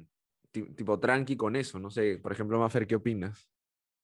tipo 0.50 0.98
tranqui 0.98 1.36
con 1.36 1.56
eso, 1.56 1.78
no 1.78 1.90
sé, 1.90 2.18
por 2.18 2.32
ejemplo, 2.32 2.58
Mafer, 2.58 2.86
¿qué 2.86 2.96
opinas? 2.96 3.51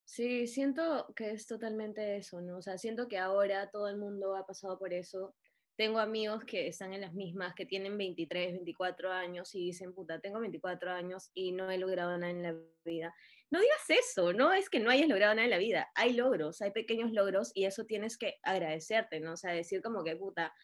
Sí, 0.09 0.47
siento 0.47 1.13
que 1.15 1.33
es 1.33 1.47
totalmente 1.47 2.17
eso, 2.17 2.41
¿no? 2.41 2.57
O 2.57 2.63
sea, 2.63 2.79
siento 2.79 3.09
que 3.09 3.19
ahora 3.19 3.71
todo 3.71 3.89
el 3.89 3.99
mundo 3.99 4.37
ha 4.37 4.47
pasado 4.47 4.79
por 4.79 4.95
eso 4.95 5.35
tengo 5.77 5.99
amigos 5.99 6.45
que 6.45 6.67
están 6.67 6.95
en 6.95 7.03
las 7.03 7.13
mismas, 7.13 7.55
que 7.55 7.67
tienen 7.67 7.99
23, 7.99 8.53
24 8.53 9.13
años 9.13 9.55
y 9.55 9.67
dicen, 9.67 9.93
puta, 9.93 10.19
tengo 10.19 10.41
24 10.41 10.93
años 10.93 11.31
y 11.35 11.53
no 11.53 11.71
he 11.71 11.77
logrado 11.77 12.17
nada 12.17 12.31
en 12.31 12.43
la 12.43 12.57
vida. 12.87 13.15
No 13.51 13.61
digas 13.61 13.85
eso, 13.91 14.33
no 14.33 14.55
es 14.55 14.71
que 14.71 14.81
no 14.81 14.89
hayas 14.89 15.09
logrado 15.09 15.35
nada 15.35 15.45
en 15.45 15.51
la 15.51 15.59
vida. 15.59 15.91
Hay 15.95 16.15
logros, 16.15 16.63
hay 16.63 16.71
pequeños 16.71 17.13
logros 17.13 17.53
y 17.55 17.67
eso 17.67 17.85
tienes 17.85 18.17
que 18.17 18.37
agradecerte, 18.43 19.21
¿no? 19.21 19.35
O 19.35 19.37
sea, 19.37 19.53
decir 19.53 19.83
como 19.83 20.03
que, 20.03 20.17
puta, 20.17 20.55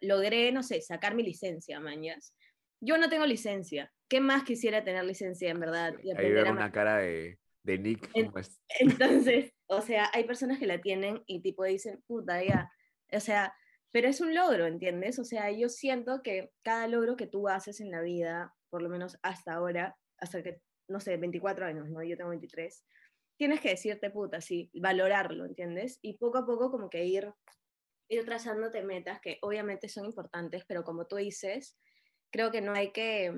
logré, 0.00 0.50
no 0.50 0.62
sé, 0.62 0.80
sacar 0.80 1.14
mi 1.14 1.22
licencia, 1.22 1.78
mañas. 1.78 2.34
Yo 2.80 2.96
no 2.96 3.10
tengo 3.10 3.26
licencia. 3.26 3.92
¿Qué 4.08 4.20
más 4.20 4.44
quisiera 4.44 4.82
tener 4.82 5.04
licencia, 5.04 5.50
en 5.50 5.60
verdad? 5.60 5.94
Ahí 6.16 6.32
veo 6.32 6.50
una 6.50 6.72
cara 6.72 6.96
de, 6.96 7.38
de 7.62 7.78
Nick. 7.78 8.10
entonces, 8.80 9.52
o 9.66 9.80
sea, 9.80 10.10
hay 10.12 10.24
personas 10.24 10.58
que 10.58 10.66
la 10.66 10.80
tienen 10.80 11.22
y 11.26 11.40
tipo 11.42 11.64
dicen, 11.64 12.02
puta, 12.06 12.42
ya. 12.42 12.70
O 13.12 13.20
sea, 13.20 13.54
pero 13.90 14.08
es 14.08 14.20
un 14.20 14.34
logro, 14.34 14.66
¿entiendes? 14.66 15.18
O 15.18 15.24
sea, 15.24 15.50
yo 15.50 15.68
siento 15.68 16.22
que 16.22 16.50
cada 16.62 16.86
logro 16.88 17.16
que 17.16 17.26
tú 17.26 17.48
haces 17.48 17.80
en 17.80 17.90
la 17.90 18.02
vida, 18.02 18.54
por 18.70 18.82
lo 18.82 18.88
menos 18.88 19.18
hasta 19.22 19.54
ahora, 19.54 19.96
hasta 20.18 20.42
que, 20.42 20.60
no 20.88 21.00
sé, 21.00 21.16
24 21.16 21.66
años, 21.66 21.88
¿no? 21.88 22.02
Yo 22.02 22.16
tengo 22.16 22.30
23, 22.30 22.84
tienes 23.38 23.60
que 23.60 23.70
decirte 23.70 24.10
puta, 24.10 24.40
sí, 24.40 24.70
valorarlo, 24.74 25.46
¿entiendes? 25.46 25.98
Y 26.02 26.18
poco 26.18 26.38
a 26.38 26.46
poco 26.46 26.70
como 26.70 26.90
que 26.90 27.04
ir, 27.04 27.32
ir 28.08 28.24
trazándote 28.24 28.82
metas 28.82 29.20
que 29.20 29.38
obviamente 29.42 29.88
son 29.88 30.04
importantes, 30.04 30.64
pero 30.66 30.84
como 30.84 31.06
tú 31.06 31.16
dices, 31.16 31.78
creo 32.30 32.50
que 32.50 32.60
no 32.60 32.72
hay 32.72 32.92
que, 32.92 33.32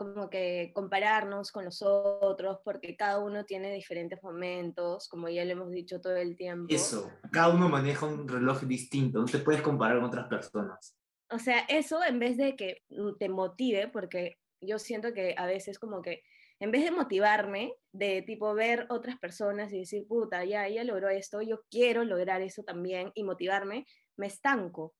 como 0.00 0.30
que 0.30 0.72
compararnos 0.74 1.52
con 1.52 1.66
los 1.66 1.82
otros, 1.82 2.60
porque 2.64 2.96
cada 2.96 3.18
uno 3.18 3.44
tiene 3.44 3.70
diferentes 3.70 4.22
momentos, 4.22 5.06
como 5.10 5.28
ya 5.28 5.44
lo 5.44 5.50
hemos 5.50 5.70
dicho 5.70 6.00
todo 6.00 6.16
el 6.16 6.38
tiempo. 6.38 6.74
Eso, 6.74 7.12
cada 7.30 7.52
uno 7.52 7.68
maneja 7.68 8.06
un 8.06 8.26
reloj 8.26 8.62
distinto, 8.62 9.18
no 9.18 9.26
te 9.26 9.40
puedes 9.40 9.60
comparar 9.60 9.98
con 9.98 10.06
otras 10.06 10.26
personas. 10.26 10.96
O 11.30 11.38
sea, 11.38 11.66
eso 11.68 12.02
en 12.02 12.18
vez 12.18 12.38
de 12.38 12.56
que 12.56 12.82
te 13.18 13.28
motive, 13.28 13.88
porque 13.88 14.38
yo 14.62 14.78
siento 14.78 15.12
que 15.12 15.34
a 15.36 15.44
veces 15.44 15.78
como 15.78 16.00
que 16.00 16.22
en 16.60 16.70
vez 16.70 16.84
de 16.84 16.92
motivarme, 16.92 17.74
de 17.92 18.22
tipo 18.22 18.54
ver 18.54 18.86
otras 18.88 19.18
personas 19.18 19.70
y 19.70 19.80
decir, 19.80 20.06
puta, 20.08 20.46
ya, 20.46 20.66
ella 20.66 20.82
logró 20.82 21.10
esto, 21.10 21.42
yo 21.42 21.60
quiero 21.70 22.04
lograr 22.04 22.40
eso 22.40 22.62
también 22.62 23.12
y 23.14 23.22
motivarme, 23.22 23.84
me 24.16 24.28
estanco 24.28 24.94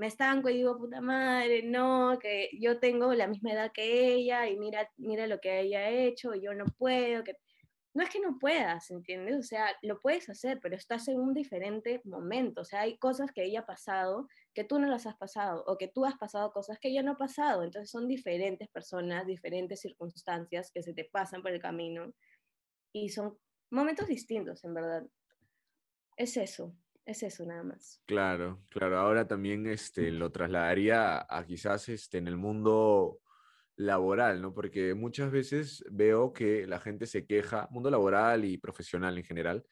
me 0.00 0.06
estanco 0.06 0.48
y 0.48 0.54
digo, 0.54 0.78
puta 0.78 1.02
madre, 1.02 1.62
no, 1.62 2.18
que 2.18 2.48
yo 2.58 2.80
tengo 2.80 3.12
la 3.12 3.26
misma 3.26 3.52
edad 3.52 3.70
que 3.70 4.14
ella 4.14 4.48
y 4.48 4.56
mira, 4.56 4.90
mira 4.96 5.26
lo 5.26 5.40
que 5.40 5.60
ella 5.60 5.80
ha 5.80 5.90
hecho 5.90 6.34
y 6.34 6.40
yo 6.40 6.54
no 6.54 6.64
puedo, 6.78 7.22
que 7.22 7.34
no 7.92 8.02
es 8.02 8.08
que 8.08 8.18
no 8.18 8.38
puedas, 8.38 8.90
¿entiendes? 8.90 9.36
O 9.38 9.42
sea, 9.42 9.66
lo 9.82 10.00
puedes 10.00 10.30
hacer, 10.30 10.58
pero 10.62 10.74
estás 10.74 11.06
en 11.08 11.20
un 11.20 11.34
diferente 11.34 12.00
momento, 12.04 12.62
o 12.62 12.64
sea, 12.64 12.80
hay 12.80 12.96
cosas 12.96 13.30
que 13.30 13.44
ella 13.44 13.60
ha 13.60 13.66
pasado 13.66 14.26
que 14.54 14.64
tú 14.64 14.78
no 14.78 14.88
las 14.88 15.04
has 15.04 15.18
pasado 15.18 15.64
o 15.66 15.76
que 15.76 15.88
tú 15.88 16.06
has 16.06 16.16
pasado 16.16 16.50
cosas 16.50 16.78
que 16.78 16.88
ella 16.88 17.02
no 17.02 17.12
ha 17.12 17.18
pasado, 17.18 17.62
entonces 17.62 17.90
son 17.90 18.08
diferentes 18.08 18.70
personas, 18.70 19.26
diferentes 19.26 19.80
circunstancias 19.80 20.70
que 20.72 20.82
se 20.82 20.94
te 20.94 21.04
pasan 21.04 21.42
por 21.42 21.52
el 21.52 21.60
camino 21.60 22.14
y 22.90 23.10
son 23.10 23.36
momentos 23.68 24.08
distintos, 24.08 24.64
en 24.64 24.72
verdad. 24.72 25.06
Es 26.16 26.38
eso. 26.38 26.74
Es 27.10 27.24
eso 27.24 27.44
nada 27.44 27.64
más. 27.64 28.00
Claro, 28.06 28.62
claro. 28.70 28.96
Ahora 28.96 29.26
también 29.26 29.66
este, 29.66 30.12
lo 30.12 30.30
trasladaría 30.30 31.26
a, 31.28 31.44
quizás 31.44 31.88
este, 31.88 32.18
en 32.18 32.28
el 32.28 32.36
mundo 32.36 33.18
laboral, 33.74 34.40
¿no? 34.40 34.54
Porque 34.54 34.94
muchas 34.94 35.32
veces 35.32 35.82
veo 35.90 36.32
que 36.32 36.68
la 36.68 36.78
gente 36.78 37.08
se 37.08 37.26
queja, 37.26 37.66
mundo 37.72 37.90
laboral 37.90 38.44
y 38.44 38.58
profesional 38.58 39.18
en 39.18 39.24
general, 39.24 39.66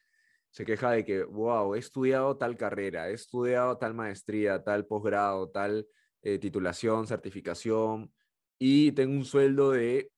se 0.50 0.64
queja 0.64 0.90
de 0.90 1.04
que, 1.04 1.22
wow, 1.22 1.76
he 1.76 1.78
estudiado 1.78 2.36
tal 2.36 2.56
carrera, 2.56 3.08
he 3.08 3.12
estudiado 3.12 3.78
tal 3.78 3.94
maestría, 3.94 4.64
tal 4.64 4.86
posgrado, 4.86 5.48
tal 5.48 5.86
eh, 6.22 6.40
titulación, 6.40 7.06
certificación, 7.06 8.12
y 8.58 8.90
tengo 8.90 9.12
un 9.12 9.24
sueldo 9.24 9.70
de 9.70 10.10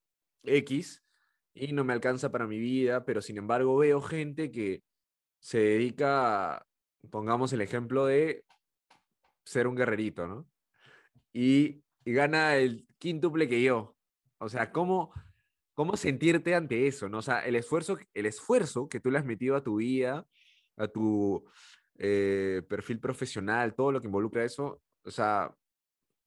X 0.43 1.05
y 1.53 1.75
no 1.75 1.85
me 1.85 1.93
alcanza 1.93 2.33
para 2.33 2.47
mi 2.47 2.59
vida, 2.59 3.05
pero 3.05 3.21
sin 3.21 3.37
embargo 3.37 3.77
veo 3.77 4.01
gente 4.01 4.51
que 4.51 4.83
se 5.39 5.59
dedica 5.59 6.67
pongamos 7.09 7.53
el 7.53 7.61
ejemplo 7.61 8.07
de 8.07 8.45
ser 9.45 9.67
un 9.67 9.75
guerrerito, 9.75 10.27
¿no? 10.27 10.47
Y, 11.33 11.83
gana 12.05 12.57
el 12.57 12.89
quíntuple 12.99 13.49
que 13.49 13.63
yo. 13.63 13.95
O 14.39 14.49
sea, 14.49 14.73
¿cómo, 14.73 15.13
¿cómo 15.75 15.97
sentirte 15.97 16.55
ante 16.55 16.89
eso, 16.89 17.09
no? 17.09 17.19
O 17.19 17.23
sea, 17.23 17.41
el 17.47 17.55
esfuerzo, 17.55 17.99
el 18.15 18.27
esfuerzo 18.27 18.89
que 18.89 18.99
tú 18.99 19.11
le 19.11 19.19
has 19.19 19.25
metido 19.25 19.55
a 19.55 19.63
tu 19.63 19.77
vida, 19.77 20.27
a 20.77 20.89
tu 20.89 21.45
eh, 21.99 22.63
perfil 22.69 22.99
profesional, 22.99 23.75
todo 23.75 23.93
lo 23.93 24.01
que 24.01 24.09
involucra 24.09 24.45
eso, 24.45 24.83
o 25.05 25.11
sea, 25.11 25.55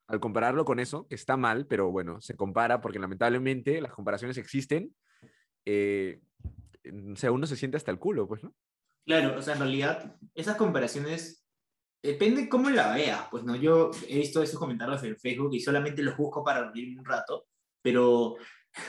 al 0.08 0.20
compararlo 0.20 0.64
con 0.64 0.80
eso, 0.80 1.08
que 1.08 1.16
está 1.16 1.36
mal, 1.38 1.66
pero 1.68 1.92
bueno, 1.92 2.22
se 2.22 2.36
compara 2.36 2.80
porque 2.80 3.00
lamentablemente 3.00 3.82
las 3.82 3.94
comparaciones 3.94 4.38
existen, 4.38 4.96
eh, 5.66 6.22
o 7.12 7.16
sea, 7.16 7.32
uno 7.32 7.48
se 7.48 7.56
siente 7.56 7.78
hasta 7.78 7.92
el 7.92 8.00
culo, 8.00 8.28
pues, 8.28 8.44
¿no? 8.44 8.54
Claro, 9.06 9.38
o 9.38 9.42
sea, 9.42 9.54
en 9.54 9.60
realidad, 9.60 10.16
esas 10.34 10.56
comparaciones, 10.56 11.46
depende 12.02 12.48
cómo 12.48 12.70
la 12.70 12.94
veas, 12.94 13.28
pues, 13.30 13.44
¿no? 13.44 13.56
Yo 13.56 13.92
he 14.08 14.18
visto 14.18 14.42
esos 14.42 14.60
comentarios 14.60 15.04
en 15.04 15.18
Facebook 15.18 15.54
y 15.54 15.60
solamente 15.60 16.02
los 16.04 16.16
busco 16.16 16.44
para 16.44 16.72
reírme 16.72 17.00
un 17.00 17.06
rato, 17.06 17.48
pero, 17.82 18.36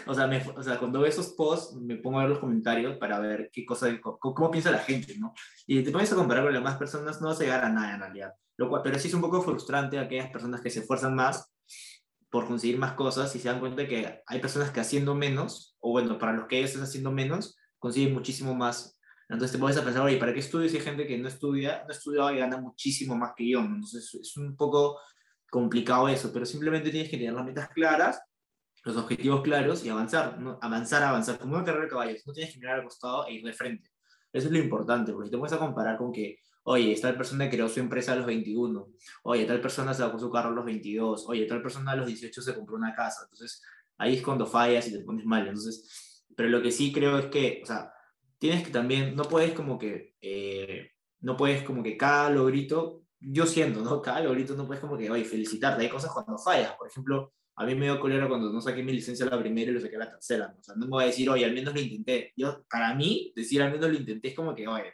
o 0.06 0.14
sea, 0.14 0.26
me, 0.26 0.40
o 0.56 0.62
sea, 0.62 0.78
cuando 0.78 1.00
veo 1.00 1.08
esos 1.08 1.34
posts, 1.34 1.74
me 1.76 1.96
pongo 1.96 2.18
a 2.18 2.22
ver 2.22 2.30
los 2.30 2.38
comentarios 2.38 2.96
para 2.98 3.18
ver 3.18 3.50
qué 3.52 3.64
cosa, 3.64 3.88
cómo, 4.00 4.18
cómo 4.18 4.50
piensa 4.50 4.70
la 4.70 4.78
gente, 4.78 5.16
¿no? 5.18 5.34
Y 5.66 5.82
te 5.82 5.90
pones 5.90 6.12
a 6.12 6.16
comparar 6.16 6.44
con 6.44 6.52
las 6.52 6.62
demás 6.62 6.78
personas, 6.78 7.20
no 7.20 7.28
vas 7.28 7.40
a 7.40 7.44
llegar 7.44 7.64
a 7.64 7.70
nada 7.70 7.94
en 7.94 8.00
realidad. 8.00 8.32
Lo 8.56 8.68
cual, 8.68 8.82
pero 8.84 8.98
sí 9.00 9.08
es 9.08 9.14
un 9.14 9.20
poco 9.20 9.42
frustrante 9.42 9.98
aquellas 9.98 10.30
personas 10.30 10.60
que 10.60 10.70
se 10.70 10.80
esfuerzan 10.80 11.14
más 11.16 11.52
por 12.30 12.46
conseguir 12.46 12.78
más 12.78 12.92
cosas 12.94 13.34
y 13.34 13.38
se 13.38 13.48
dan 13.48 13.60
cuenta 13.60 13.86
que 13.86 14.22
hay 14.26 14.40
personas 14.40 14.70
que 14.70 14.80
haciendo 14.80 15.14
menos, 15.14 15.76
o 15.80 15.90
bueno, 15.90 16.18
para 16.18 16.32
los 16.32 16.46
que 16.46 16.58
ellos 16.58 16.70
están 16.70 16.84
haciendo 16.84 17.12
menos, 17.12 17.56
consiguen 17.78 18.12
muchísimo 18.12 18.54
más 18.54 18.93
entonces 19.28 19.52
te 19.52 19.58
puedes 19.58 19.80
pensar, 19.80 20.02
oye, 20.02 20.18
¿para 20.18 20.32
qué 20.32 20.40
estudio 20.40 20.68
si 20.68 20.76
hay 20.76 20.82
gente 20.82 21.06
que 21.06 21.16
no 21.18 21.28
estudia, 21.28 21.84
no 21.86 21.92
estudia 21.92 22.32
y 22.32 22.38
gana 22.38 22.58
muchísimo 22.58 23.16
más 23.16 23.32
que 23.36 23.48
yo? 23.48 23.60
Entonces 23.60 24.14
es 24.14 24.36
un 24.36 24.56
poco 24.56 24.98
complicado 25.50 26.08
eso, 26.08 26.30
pero 26.32 26.44
simplemente 26.44 26.90
tienes 26.90 27.08
que 27.08 27.16
tener 27.16 27.32
las 27.32 27.44
metas 27.44 27.68
claras, 27.70 28.20
los 28.84 28.96
objetivos 28.96 29.42
claros 29.42 29.84
y 29.84 29.88
avanzar, 29.88 30.38
¿no? 30.38 30.58
avanzar, 30.60 31.02
avanzar, 31.02 31.38
como 31.38 31.54
una 31.54 31.64
carrera 31.64 31.84
de 31.84 31.90
caballos, 31.90 32.22
no 32.26 32.32
tienes 32.32 32.52
que 32.52 32.60
mirar 32.60 32.80
al 32.80 32.84
costado 32.84 33.26
e 33.26 33.34
ir 33.34 33.44
de 33.44 33.52
frente. 33.52 33.90
Eso 34.32 34.48
es 34.48 34.52
lo 34.52 34.58
importante, 34.58 35.12
porque 35.12 35.30
te 35.30 35.38
puedes 35.38 35.52
a 35.52 35.58
comparar 35.58 35.96
con 35.96 36.12
que, 36.12 36.40
oye, 36.64 36.94
tal 37.00 37.16
persona 37.16 37.48
creó 37.48 37.68
su 37.68 37.80
empresa 37.80 38.12
a 38.12 38.16
los 38.16 38.26
21, 38.26 38.88
oye, 39.22 39.44
tal 39.46 39.60
persona 39.60 39.94
sacó 39.94 40.18
su 40.18 40.30
carro 40.30 40.50
a 40.50 40.52
los 40.52 40.64
22, 40.64 41.24
oye, 41.28 41.46
tal 41.46 41.62
persona 41.62 41.92
a 41.92 41.96
los 41.96 42.06
18 42.08 42.42
se 42.42 42.54
compró 42.54 42.76
una 42.76 42.94
casa. 42.94 43.22
Entonces, 43.22 43.62
ahí 43.96 44.16
es 44.16 44.22
cuando 44.22 44.44
fallas 44.44 44.88
y 44.88 44.92
te 44.92 45.04
pones 45.04 45.24
mal. 45.24 45.46
Entonces, 45.46 46.24
pero 46.36 46.48
lo 46.48 46.60
que 46.60 46.72
sí 46.72 46.92
creo 46.92 47.18
es 47.18 47.26
que, 47.26 47.60
o 47.62 47.66
sea, 47.66 47.92
tienes 48.38 48.64
que 48.64 48.70
también, 48.70 49.16
no 49.16 49.24
puedes 49.24 49.52
como 49.52 49.78
que, 49.78 50.14
eh, 50.20 50.90
no 51.20 51.36
puedes 51.36 51.62
como 51.62 51.82
que 51.82 51.96
cada 51.96 52.30
logrito, 52.30 53.02
yo 53.20 53.46
siento, 53.46 53.80
¿no? 53.80 54.02
Cada 54.02 54.20
logrito 54.20 54.54
no 54.54 54.66
puedes 54.66 54.80
como 54.80 54.98
que, 54.98 55.10
oye, 55.10 55.24
felicitarte, 55.24 55.82
hay 55.82 55.88
cosas 55.88 56.12
cuando 56.12 56.38
fallas, 56.38 56.72
por 56.76 56.88
ejemplo, 56.88 57.32
a 57.56 57.64
mí 57.64 57.74
me 57.74 57.86
dio 57.86 58.00
colera 58.00 58.28
cuando 58.28 58.52
no 58.52 58.60
saqué 58.60 58.82
mi 58.82 58.92
licencia 58.92 59.26
la 59.26 59.38
primera 59.38 59.70
y 59.70 59.74
lo 59.74 59.80
saqué 59.80 59.96
la 59.96 60.10
tercera, 60.10 60.48
¿no? 60.48 60.58
o 60.58 60.62
sea, 60.62 60.74
no 60.74 60.86
me 60.86 60.90
voy 60.90 61.04
a 61.04 61.06
decir, 61.06 61.28
oye, 61.30 61.44
al 61.44 61.54
menos 61.54 61.74
lo 61.74 61.80
intenté, 61.80 62.32
yo, 62.36 62.64
para 62.68 62.94
mí, 62.94 63.32
decir 63.34 63.62
al 63.62 63.72
menos 63.72 63.88
lo 63.90 63.96
intenté 63.96 64.28
es 64.28 64.34
como 64.34 64.54
que, 64.54 64.66
oye, 64.66 64.92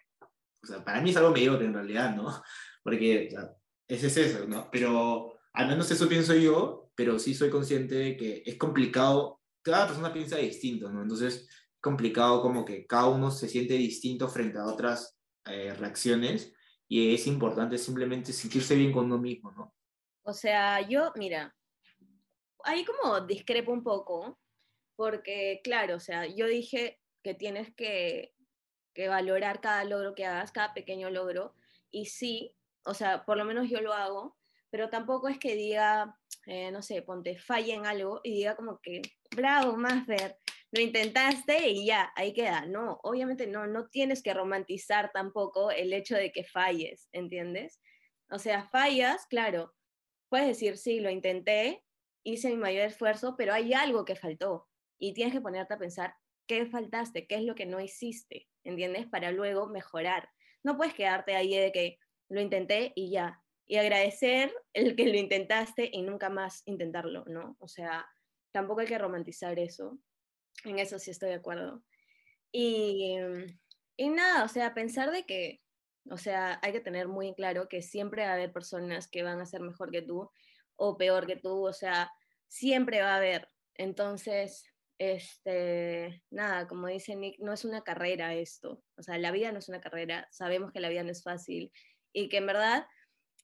o 0.63 0.67
sea, 0.67 0.85
para 0.85 1.01
mí 1.01 1.11
es 1.11 1.17
algo 1.17 1.31
mediocre 1.31 1.67
en 1.67 1.75
realidad, 1.75 2.15
¿no? 2.15 2.43
Porque, 2.83 3.29
o 3.29 3.31
sea, 3.31 3.51
ese 3.89 4.07
es 4.09 4.17
eso, 4.17 4.47
¿no? 4.47 4.69
Pero 4.71 5.35
al 5.53 5.69
menos 5.69 5.91
eso 5.91 6.09
pienso 6.09 6.35
yo, 6.35 6.91
pero 6.95 7.19
sí 7.19 7.35
soy 7.35 7.51
consciente 7.51 7.95
de 7.95 8.17
que 8.17 8.43
es 8.45 8.57
complicado, 8.57 9.41
cada 9.63 9.87
persona 9.87 10.13
piensa 10.13 10.37
distinto, 10.37 10.91
¿no? 10.91 11.03
Entonces, 11.03 11.49
complicado 11.81 12.43
como 12.43 12.65
que 12.65 12.87
cada 12.87 13.07
uno 13.07 13.31
se 13.31 13.49
siente 13.49 13.75
distinto 13.75 14.29
frente 14.29 14.59
a 14.59 14.67
otras 14.67 15.19
eh, 15.47 15.75
reacciones 15.75 16.53
y 16.89 17.15
es 17.15 17.27
importante 17.27 17.79
simplemente 17.79 18.33
sentirse 18.33 18.75
bien 18.75 18.93
con 18.93 19.07
uno 19.07 19.19
mismo, 19.19 19.53
¿no? 19.53 19.75
O 20.23 20.33
sea, 20.33 20.81
yo, 20.81 21.13
mira, 21.17 21.55
ahí 22.65 22.85
como 22.85 23.21
discrepo 23.23 23.73
un 23.73 23.83
poco, 23.83 24.39
porque 24.97 25.61
claro, 25.65 25.97
o 25.97 26.01
sea, 26.01 26.27
yo 26.27 26.47
dije 26.47 27.01
que 27.23 27.35
tienes 27.35 27.75
que, 27.75 28.35
que 28.95 29.09
valorar 29.09 29.61
cada 29.61 29.85
logro 29.85 30.15
que 30.15 30.27
hagas, 30.27 30.53
cada 30.53 30.75
pequeño 30.75 31.11
logro, 31.11 31.55
y 31.91 32.07
sí, 32.07 32.55
o 32.85 32.95
sea, 32.95 33.25
por 33.25 33.37
lo 33.37 33.45
menos 33.45 33.69
yo 33.69 33.81
lo 33.81 33.93
hago, 33.93 34.37
pero 34.71 34.89
tampoco 34.89 35.29
es 35.29 35.39
que 35.39 35.55
diga, 35.55 36.17
eh, 36.47 36.71
no 36.71 36.83
sé, 36.83 37.03
ponte, 37.03 37.39
falla 37.39 37.75
en 37.75 37.87
algo 37.87 38.21
y 38.23 38.33
diga 38.33 38.57
como 38.57 38.79
que, 38.81 39.03
bravo, 39.35 39.77
más 39.77 40.07
ver, 40.07 40.39
lo 40.73 40.81
intentaste 40.81 41.69
y 41.69 41.87
ya, 41.87 42.13
ahí 42.15 42.33
queda. 42.33 42.67
No, 42.67 43.01
obviamente 43.03 43.47
no, 43.47 43.67
no 43.67 43.89
tienes 43.89 44.23
que 44.23 44.35
romantizar 44.35 45.11
tampoco 45.13 45.71
el 45.71 45.93
hecho 45.93 46.17
de 46.17 46.33
que 46.33 46.45
falles, 46.45 47.09
¿entiendes? 47.13 47.81
O 48.31 48.39
sea, 48.39 48.69
fallas, 48.69 49.27
claro, 49.27 49.75
puedes 50.29 50.47
decir, 50.47 50.77
sí, 50.77 51.01
lo 51.01 51.11
intenté, 51.11 51.85
hice 52.25 52.51
mi 52.51 52.57
mayor 52.57 52.87
esfuerzo, 52.87 53.35
pero 53.37 53.53
hay 53.53 53.75
algo 53.75 54.05
que 54.05 54.15
faltó 54.15 54.69
y 54.99 55.15
tienes 55.15 55.35
que 55.35 55.41
ponerte 55.41 55.75
a 55.75 55.79
pensar 55.79 56.15
qué 56.47 56.67
faltaste, 56.67 57.27
qué 57.27 57.37
es 57.37 57.43
lo 57.43 57.55
que 57.55 57.67
no 57.67 57.81
hiciste, 57.81 58.49
¿entiendes? 58.65 59.07
Para 59.07 59.33
luego 59.33 59.69
mejorar. 59.69 60.29
No 60.63 60.77
puedes 60.77 60.95
quedarte 60.95 61.35
ahí 61.35 61.57
de 61.57 61.73
que 61.73 61.99
lo 62.29 62.41
intenté 62.41 62.93
y 62.95 63.11
ya, 63.11 63.43
y 63.67 63.77
agradecer 63.77 64.53
el 64.73 64.95
que 64.95 65.07
lo 65.07 65.17
intentaste 65.17 65.89
y 65.93 66.03
nunca 66.03 66.29
más 66.29 66.63
intentarlo, 66.67 67.25
¿no? 67.27 67.57
O 67.59 67.67
sea, 67.67 68.07
tampoco 68.53 68.81
hay 68.81 68.87
que 68.87 68.99
romantizar 68.99 69.59
eso. 69.59 69.99
En 70.65 70.79
eso 70.79 70.99
sí 70.99 71.11
estoy 71.11 71.31
de 71.31 71.37
acuerdo. 71.37 71.83
Y, 72.53 73.17
y 73.97 74.09
nada, 74.09 74.45
o 74.45 74.49
sea, 74.49 74.75
pensar 74.75 75.11
de 75.11 75.25
que, 75.25 75.63
o 76.11 76.17
sea, 76.17 76.59
hay 76.63 76.73
que 76.73 76.81
tener 76.81 77.09
muy 77.09 77.35
claro 77.35 77.69
que 77.69 77.83
siempre 77.83 78.25
va 78.25 78.31
a 78.31 78.35
haber 78.35 78.53
personas 78.53 79.09
que 79.09 79.23
van 79.23 79.41
a 79.41 79.47
ser 79.47 79.61
mejor 79.61 79.91
que 79.91 80.03
tú 80.03 80.31
o 80.77 80.97
peor 80.97 81.27
que 81.27 81.37
tú, 81.37 81.67
o 81.67 81.73
sea, 81.73 82.11
siempre 82.49 83.03
va 83.03 83.15
a 83.15 83.19
haber. 83.19 83.49
Entonces, 83.75 84.65
este, 84.99 86.23
nada, 86.31 86.67
como 86.69 86.87
dice 86.87 87.17
Nick, 87.17 87.39
no 87.39 87.53
es 87.53 87.65
una 87.65 87.83
carrera 87.83 88.35
esto, 88.35 88.83
o 88.99 89.03
sea, 89.03 89.17
la 89.17 89.31
vida 89.31 89.51
no 89.51 89.59
es 89.59 89.69
una 89.71 89.81
carrera, 89.81 90.29
sabemos 90.31 90.73
que 90.73 90.81
la 90.81 90.91
vida 90.91 91.03
no 91.03 91.11
es 91.11 91.23
fácil 91.23 91.73
y 92.13 92.29
que 92.29 92.37
en 92.37 92.47
verdad 92.47 92.87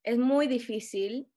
es 0.02 0.18
muy 0.18 0.48
difícil 0.48 1.30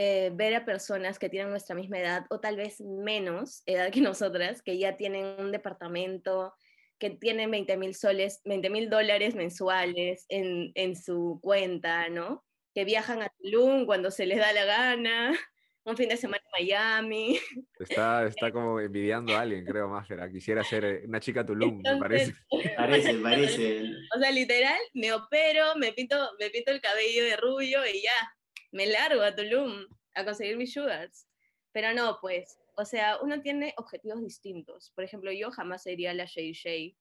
eh, 0.00 0.30
ver 0.32 0.54
a 0.54 0.64
personas 0.64 1.18
que 1.18 1.28
tienen 1.28 1.50
nuestra 1.50 1.74
misma 1.74 1.98
edad 1.98 2.24
o 2.30 2.38
tal 2.38 2.54
vez 2.54 2.80
menos 2.80 3.64
edad 3.66 3.90
que 3.90 4.00
nosotras, 4.00 4.62
que 4.62 4.78
ya 4.78 4.96
tienen 4.96 5.24
un 5.40 5.50
departamento, 5.50 6.54
que 7.00 7.10
tienen 7.10 7.50
20 7.50 7.76
mil 7.78 7.96
soles, 7.96 8.40
20 8.44 8.70
mil 8.70 8.90
dólares 8.90 9.34
mensuales 9.34 10.24
en, 10.28 10.94
su 10.94 11.40
cuenta, 11.42 12.08
¿no? 12.10 12.44
Que 12.76 12.84
viajan 12.84 13.22
a 13.22 13.32
Tulum 13.40 13.86
cuando 13.86 14.12
se 14.12 14.26
les 14.26 14.38
da 14.38 14.52
la 14.52 14.64
gana. 14.66 15.32
un 15.84 15.96
fin 15.96 16.08
de 16.08 16.16
semana 16.16 16.44
en 16.44 16.64
Miami. 16.64 17.40
Está, 17.80 18.24
está 18.26 18.52
como 18.52 18.78
envidiando 18.80 19.36
a 19.36 19.40
alguien, 19.40 19.64
creo, 19.64 19.88
Mafera. 19.88 20.30
Quisiera 20.30 20.62
ser 20.62 20.84
eh, 20.84 21.02
una 21.08 21.18
chica 21.18 21.44
Tulum, 21.44 21.82
me 21.82 21.96
parece. 21.96 22.34
Parece, 22.76 23.14
parece. 23.14 23.82
O 24.14 24.20
sea, 24.20 24.30
literal, 24.30 24.78
me 24.94 25.12
opero, 25.12 25.74
me 25.74 25.92
pinto, 25.92 26.16
me 26.38 26.50
pinto 26.50 26.70
el 26.70 26.80
cabello 26.80 27.24
de 27.24 27.36
rubio 27.36 27.84
y 27.84 28.02
ya, 28.02 28.37
me 28.72 28.86
largo 28.86 29.22
a 29.22 29.34
Tulum 29.34 29.86
a 30.14 30.24
conseguir 30.24 30.56
mis 30.56 30.72
sugars. 30.72 31.26
Pero 31.72 31.92
no, 31.94 32.18
pues, 32.20 32.58
o 32.76 32.84
sea, 32.84 33.18
uno 33.22 33.40
tiene 33.40 33.74
objetivos 33.76 34.22
distintos. 34.22 34.92
Por 34.94 35.04
ejemplo, 35.04 35.32
yo 35.32 35.50
jamás 35.50 35.82
sería 35.82 36.14
la 36.14 36.24
Shay 36.24 36.52
Shay. 36.52 36.96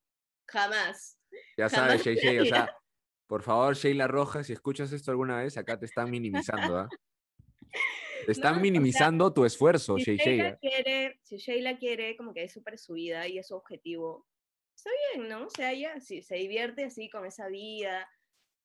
Jamás. 0.47 1.19
Ya 1.57 1.69
sabes, 1.69 2.03
Shay 2.03 2.15
Shay, 2.15 2.39
o 2.39 2.45
sea, 2.45 2.75
por 3.27 3.43
favor, 3.43 3.75
Sheila 3.75 4.07
Rojas, 4.07 4.47
si 4.47 4.53
escuchas 4.53 4.91
esto 4.91 5.11
alguna 5.11 5.37
vez, 5.43 5.57
acá 5.57 5.77
te 5.77 5.85
están 5.85 6.09
minimizando, 6.09 6.77
¿ah? 6.77 6.89
Te 8.25 8.31
están 8.31 8.61
minimizando 8.61 9.33
tu 9.33 9.45
esfuerzo, 9.45 9.97
si 9.97 10.15
Shay 10.15 10.17
Sheila 10.17 10.49
Shay. 10.49 10.57
quiere, 10.59 11.19
si 11.23 11.37
Sheila 11.37 11.77
quiere 11.77 12.17
como 12.17 12.33
que 12.33 12.43
es 12.43 12.53
súper 12.53 12.77
su 12.77 12.93
vida 12.93 13.27
y 13.27 13.37
es 13.37 13.47
su 13.47 13.55
objetivo, 13.55 14.25
está 14.75 14.89
bien, 15.13 15.29
¿no? 15.29 15.45
O 15.45 15.49
sea, 15.49 15.71
ella 15.71 15.99
si 15.99 16.21
se 16.21 16.35
divierte 16.35 16.85
así 16.85 17.09
con 17.09 17.25
esa 17.25 17.47
vida 17.47 18.09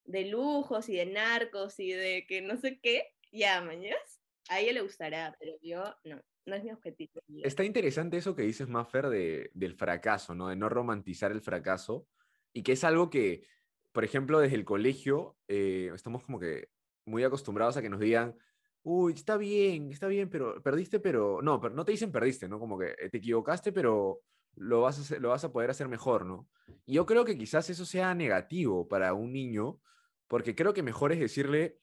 de 0.05 0.27
lujos 0.27 0.89
y 0.89 0.97
de 0.97 1.07
narcos 1.07 1.79
y 1.79 1.93
de 1.93 2.27
que 2.27 2.43
no 2.43 2.57
sé 2.57 2.79
qué, 2.81 3.15
ya, 3.31 3.61
mañas, 3.63 4.21
a 4.49 4.61
ella 4.61 4.73
le 4.73 4.81
gustará, 4.83 5.37
pero 5.39 5.53
yo 5.63 5.85
no, 6.05 6.21
no 6.47 6.55
es 6.55 6.65
mi 6.65 6.71
objetivo. 6.71 7.21
Está 7.43 7.65
interesante 7.65 8.17
eso 8.17 8.35
que 8.35 8.43
dices, 8.43 8.69
Maffer, 8.69 9.09
de, 9.09 9.51
del 9.55 9.75
fracaso, 9.75 10.35
¿no? 10.35 10.49
De 10.49 10.57
no 10.57 10.69
romantizar 10.69 11.33
el 11.33 11.41
fracaso. 11.41 12.07
Y 12.53 12.63
que 12.63 12.73
es 12.73 12.85
algo 12.85 13.09
que, 13.09 13.47
por 13.93 14.05
ejemplo, 14.05 14.41
desde 14.41 14.57
el 14.57 14.65
colegio, 14.65 15.37
eh, 15.49 15.91
estamos 15.95 16.25
como 16.25 16.39
que 16.39 16.69
muy 17.07 17.25
acostumbrados 17.25 17.77
a 17.77 17.83
que 17.83 17.89
nos 17.89 18.01
digan, 18.01 18.37
uy, 18.83 19.15
está 19.15 19.37
bien, 19.37 19.91
está 19.91 20.09
bien, 20.09 20.29
pero 20.29 20.63
perdiste, 20.63 21.01
pero 21.01 21.41
no, 21.43 21.61
pero 21.61 21.75
no 21.75 21.85
te 21.85 21.93
dicen 21.93 22.13
perdiste, 22.13 22.49
¿no? 22.49 22.59
Como 22.59 22.79
que 22.79 22.95
eh, 22.99 23.09
te 23.11 23.19
equivocaste, 23.19 23.73
pero 23.73 24.23
lo 24.57 24.83
vas 24.83 24.99
a, 24.99 25.03
hacer- 25.03 25.21
lo 25.21 25.31
vas 25.31 25.45
a 25.45 25.53
poder 25.53 25.71
hacer 25.71 25.89
mejor, 25.89 26.27
¿no? 26.27 26.49
Y 26.85 26.95
yo 26.95 27.07
creo 27.07 27.25
que 27.25 27.37
quizás 27.37 27.71
eso 27.71 27.85
sea 27.85 28.15
negativo 28.15 28.89
para 28.89 29.15
un 29.15 29.33
niño, 29.33 29.81
porque 30.29 30.55
creo 30.55 30.73
que 30.75 30.83
mejor 30.83 31.13
es 31.13 31.21
decirle, 31.21 31.79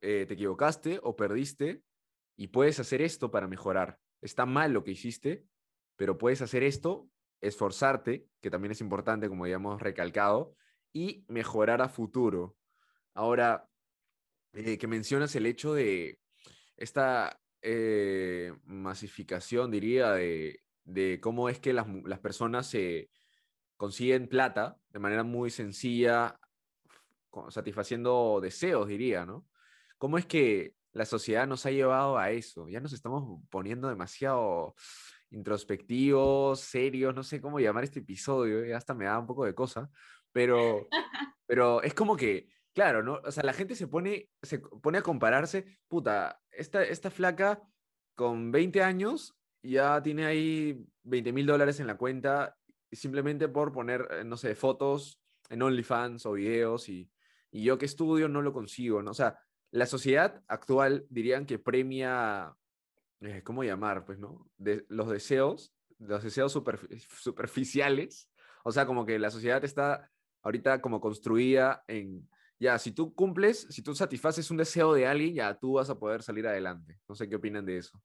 eh, 0.00 0.26
te 0.26 0.34
equivocaste 0.34 1.00
o 1.02 1.16
perdiste 1.16 1.82
y 2.36 2.48
puedes 2.48 2.80
hacer 2.80 3.02
esto 3.02 3.30
para 3.30 3.48
mejorar. 3.48 3.98
Está 4.20 4.46
mal 4.46 4.72
lo 4.72 4.84
que 4.84 4.92
hiciste, 4.92 5.46
pero 5.96 6.18
puedes 6.18 6.42
hacer 6.42 6.62
esto, 6.62 7.08
esforzarte, 7.40 8.28
que 8.40 8.50
también 8.50 8.72
es 8.72 8.80
importante, 8.80 9.28
como 9.28 9.46
ya 9.46 9.56
hemos 9.56 9.80
recalcado, 9.80 10.54
y 10.92 11.24
mejorar 11.28 11.82
a 11.82 11.88
futuro. 11.88 12.56
Ahora, 13.14 13.68
eh, 14.52 14.78
que 14.78 14.86
mencionas 14.86 15.34
el 15.36 15.46
hecho 15.46 15.74
de 15.74 16.20
esta 16.76 17.40
eh, 17.62 18.52
masificación, 18.64 19.70
diría, 19.70 20.12
de, 20.12 20.63
de 20.84 21.20
cómo 21.20 21.48
es 21.48 21.58
que 21.58 21.72
las, 21.72 21.86
las 22.04 22.20
personas 22.20 22.66
se 22.66 23.10
consiguen 23.76 24.28
plata 24.28 24.76
de 24.90 24.98
manera 24.98 25.24
muy 25.24 25.50
sencilla, 25.50 26.38
satisfaciendo 27.48 28.40
deseos, 28.40 28.88
diría, 28.88 29.26
¿no? 29.26 29.46
¿Cómo 29.98 30.18
es 30.18 30.26
que 30.26 30.74
la 30.92 31.04
sociedad 31.04 31.46
nos 31.46 31.66
ha 31.66 31.70
llevado 31.70 32.18
a 32.18 32.30
eso? 32.30 32.68
Ya 32.68 32.80
nos 32.80 32.92
estamos 32.92 33.40
poniendo 33.50 33.88
demasiado 33.88 34.74
introspectivos, 35.30 36.60
serios, 36.60 37.14
no 37.14 37.22
sé 37.22 37.40
cómo 37.40 37.58
llamar 37.58 37.84
este 37.84 38.00
episodio, 38.00 38.64
ya 38.64 38.76
hasta 38.76 38.94
me 38.94 39.06
da 39.06 39.18
un 39.18 39.26
poco 39.26 39.44
de 39.44 39.54
cosa, 39.54 39.90
pero, 40.32 40.86
pero 41.46 41.82
es 41.82 41.94
como 41.94 42.16
que, 42.16 42.48
claro, 42.72 43.02
¿no? 43.02 43.20
O 43.24 43.32
sea, 43.32 43.42
la 43.42 43.52
gente 43.52 43.74
se 43.74 43.88
pone, 43.88 44.28
se 44.42 44.60
pone 44.60 44.98
a 44.98 45.02
compararse, 45.02 45.78
puta, 45.88 46.40
esta, 46.50 46.84
esta 46.84 47.10
flaca 47.10 47.60
con 48.14 48.52
20 48.52 48.82
años 48.82 49.36
ya 49.70 50.02
tiene 50.02 50.26
ahí 50.26 50.86
20 51.02 51.32
mil 51.32 51.46
dólares 51.46 51.80
en 51.80 51.86
la 51.86 51.96
cuenta 51.96 52.56
simplemente 52.92 53.48
por 53.48 53.72
poner, 53.72 54.06
eh, 54.10 54.24
no 54.24 54.36
sé, 54.36 54.54
fotos 54.54 55.20
en 55.48 55.62
OnlyFans 55.62 56.26
o 56.26 56.32
videos 56.32 56.88
y, 56.88 57.10
y 57.50 57.64
yo 57.64 57.78
que 57.78 57.86
estudio 57.86 58.28
no 58.28 58.42
lo 58.42 58.52
consigo, 58.52 59.02
¿no? 59.02 59.10
O 59.10 59.14
sea, 59.14 59.38
la 59.70 59.86
sociedad 59.86 60.42
actual 60.46 61.06
dirían 61.10 61.46
que 61.46 61.58
premia, 61.58 62.54
eh, 63.20 63.42
¿cómo 63.42 63.64
llamar? 63.64 64.04
Pues, 64.04 64.18
¿no? 64.18 64.48
Los 64.58 65.10
deseos, 65.10 65.74
los 65.98 66.22
deseos 66.22 66.54
superfi- 66.54 66.98
superficiales, 67.20 68.30
o 68.64 68.72
sea, 68.72 68.86
como 68.86 69.04
que 69.04 69.18
la 69.18 69.30
sociedad 69.30 69.64
está 69.64 70.10
ahorita 70.42 70.80
como 70.80 71.00
construida 71.00 71.84
en, 71.88 72.28
ya, 72.58 72.78
si 72.78 72.92
tú 72.92 73.14
cumples, 73.14 73.66
si 73.70 73.82
tú 73.82 73.94
satisfaces 73.94 74.50
un 74.50 74.58
deseo 74.58 74.94
de 74.94 75.06
alguien, 75.06 75.34
ya 75.34 75.58
tú 75.58 75.74
vas 75.74 75.90
a 75.90 75.98
poder 75.98 76.22
salir 76.22 76.46
adelante. 76.46 77.00
No 77.08 77.14
sé 77.14 77.28
qué 77.28 77.36
opinan 77.36 77.64
de 77.66 77.78
eso. 77.78 78.00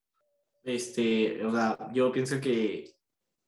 Este, 0.64 1.46
o 1.46 1.52
sea, 1.52 1.78
yo 1.94 2.12
pienso 2.12 2.40
que 2.40 2.92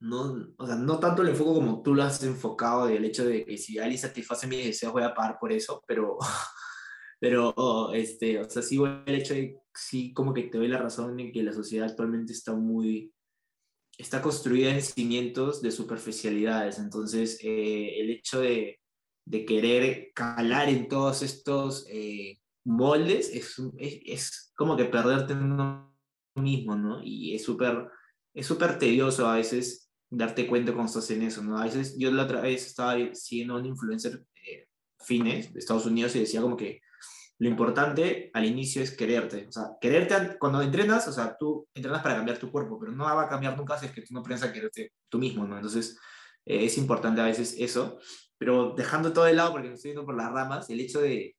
no, 0.01 0.53
o 0.57 0.65
sea, 0.65 0.75
no 0.75 0.99
tanto 0.99 1.21
el 1.21 1.29
enfoco 1.29 1.53
como 1.55 1.81
tú 1.83 1.93
lo 1.93 2.03
has 2.03 2.23
enfocado 2.23 2.87
del 2.87 3.05
hecho 3.05 3.23
de 3.23 3.45
que 3.45 3.57
si 3.57 3.77
alguien 3.77 3.99
satisface 3.99 4.47
mis 4.47 4.65
deseos 4.65 4.93
voy 4.93 5.03
a 5.03 5.13
pagar 5.13 5.37
por 5.39 5.51
eso, 5.51 5.83
pero, 5.87 6.17
pero, 7.19 7.53
oh, 7.55 7.93
este, 7.93 8.39
o 8.39 8.49
sea, 8.49 8.63
sí 8.63 8.77
voy 8.77 8.89
el 9.05 9.15
hecho 9.15 9.35
de, 9.35 9.59
sí, 9.73 10.11
como 10.13 10.33
que 10.33 10.43
te 10.43 10.57
doy 10.57 10.67
la 10.67 10.79
razón 10.79 11.19
en 11.19 11.31
que 11.31 11.43
la 11.43 11.53
sociedad 11.53 11.87
actualmente 11.89 12.33
está 12.33 12.55
muy, 12.55 13.13
está 13.97 14.21
construida 14.23 14.71
en 14.73 14.81
cimientos 14.81 15.61
de 15.61 15.71
superficialidades, 15.71 16.79
entonces 16.79 17.39
eh, 17.43 17.99
el 17.99 18.09
hecho 18.09 18.41
de, 18.41 18.79
de 19.25 19.45
querer 19.45 20.11
calar 20.15 20.67
en 20.69 20.87
todos 20.87 21.21
estos 21.21 21.85
eh, 21.89 22.39
moldes 22.65 23.29
es, 23.29 23.59
es, 23.77 23.99
es 24.05 24.53
como 24.55 24.75
que 24.75 24.85
perderte 24.85 25.33
en 25.33 25.43
uno 25.43 25.90
mismo, 26.41 26.75
¿no? 26.75 27.01
Y 27.03 27.35
es 27.35 27.43
súper 27.43 27.87
es 28.33 28.45
súper 28.47 28.79
tedioso 28.79 29.27
a 29.27 29.35
veces 29.35 29.89
darte 30.09 30.47
cuenta 30.47 30.73
cuando 30.73 30.89
estás 30.89 31.09
en 31.11 31.21
eso, 31.23 31.43
¿no? 31.43 31.57
A 31.57 31.65
veces 31.65 31.95
yo 31.97 32.11
la 32.11 32.23
otra 32.23 32.41
vez 32.41 32.65
estaba 32.67 32.95
siguiendo 33.13 33.55
a 33.55 33.59
un 33.59 33.65
influencer 33.65 34.23
eh, 34.45 34.67
fines 34.99 35.53
de 35.53 35.59
Estados 35.59 35.85
Unidos 35.85 36.15
y 36.15 36.19
decía 36.21 36.41
como 36.41 36.55
que 36.57 36.81
lo 37.39 37.49
importante 37.49 38.29
al 38.33 38.45
inicio 38.45 38.83
es 38.83 38.95
quererte, 38.95 39.47
o 39.47 39.51
sea, 39.51 39.63
quererte 39.81 40.13
an- 40.13 40.37
cuando 40.39 40.61
entrenas, 40.61 41.07
o 41.07 41.11
sea, 41.11 41.35
tú 41.39 41.67
entrenas 41.73 42.03
para 42.03 42.15
cambiar 42.17 42.37
tu 42.37 42.51
cuerpo, 42.51 42.79
pero 42.79 42.91
no 42.91 43.05
va 43.05 43.23
a 43.23 43.29
cambiar 43.29 43.57
nunca 43.57 43.77
si 43.79 43.87
es 43.87 43.91
que 43.93 44.01
tú 44.01 44.13
no 44.13 44.19
aprendes 44.21 44.47
a 44.47 44.53
quererte 44.53 44.93
tú 45.09 45.17
mismo, 45.17 45.45
¿no? 45.45 45.55
Entonces, 45.55 45.97
eh, 46.45 46.65
es 46.65 46.77
importante 46.77 47.19
a 47.21 47.25
veces 47.25 47.55
eso, 47.57 47.99
pero 48.37 48.73
dejando 48.77 49.11
todo 49.11 49.25
de 49.25 49.33
lado, 49.33 49.51
porque 49.53 49.69
me 49.69 49.73
estoy 49.75 49.91
yendo 49.91 50.05
por 50.05 50.15
las 50.15 50.31
ramas, 50.31 50.69
el 50.69 50.79
hecho 50.81 51.01
de, 51.01 51.35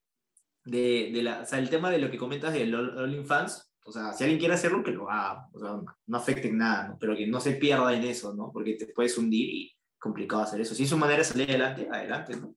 de, 0.65 1.11
de 1.15 1.23
la, 1.23 1.43
o 1.43 1.47
sea, 1.47 1.59
el 1.59 1.71
tema 1.71 1.91
de 1.91 1.99
lo 1.99 2.11
que 2.11 2.19
comentas 2.19 2.53
de 2.53 2.75
OnlyFans, 2.75 3.72
o 3.85 3.93
sea, 3.93 4.13
si 4.13 4.25
alguien 4.25 4.39
quiere 4.39 4.55
hacerlo, 4.55 4.83
que 4.83 4.93
lo 4.93 5.11
haga, 5.11 5.49
o 5.53 5.59
sea, 5.59 5.81
no 6.07 6.17
afecte 6.17 6.49
en 6.49 6.59
nada, 6.59 6.89
¿no? 6.89 6.99
Pero 6.99 7.17
que 7.17 7.27
no 7.27 7.41
se 7.41 7.53
pierda 7.53 7.95
en 7.95 8.05
eso, 8.05 8.35
¿no? 8.35 8.51
Porque 8.53 8.75
te 8.75 8.87
puedes 8.87 9.17
hundir 9.19 9.49
y 9.49 9.77
complicado 9.99 10.43
hacer 10.43 10.61
eso. 10.61 10.75
Si 10.75 10.85
es 10.85 10.89
su 10.91 10.97
manera 10.97 11.19
de 11.19 11.25
salir 11.25 11.51
adelante, 11.51 11.89
adelante, 11.91 12.37
¿no? 12.37 12.55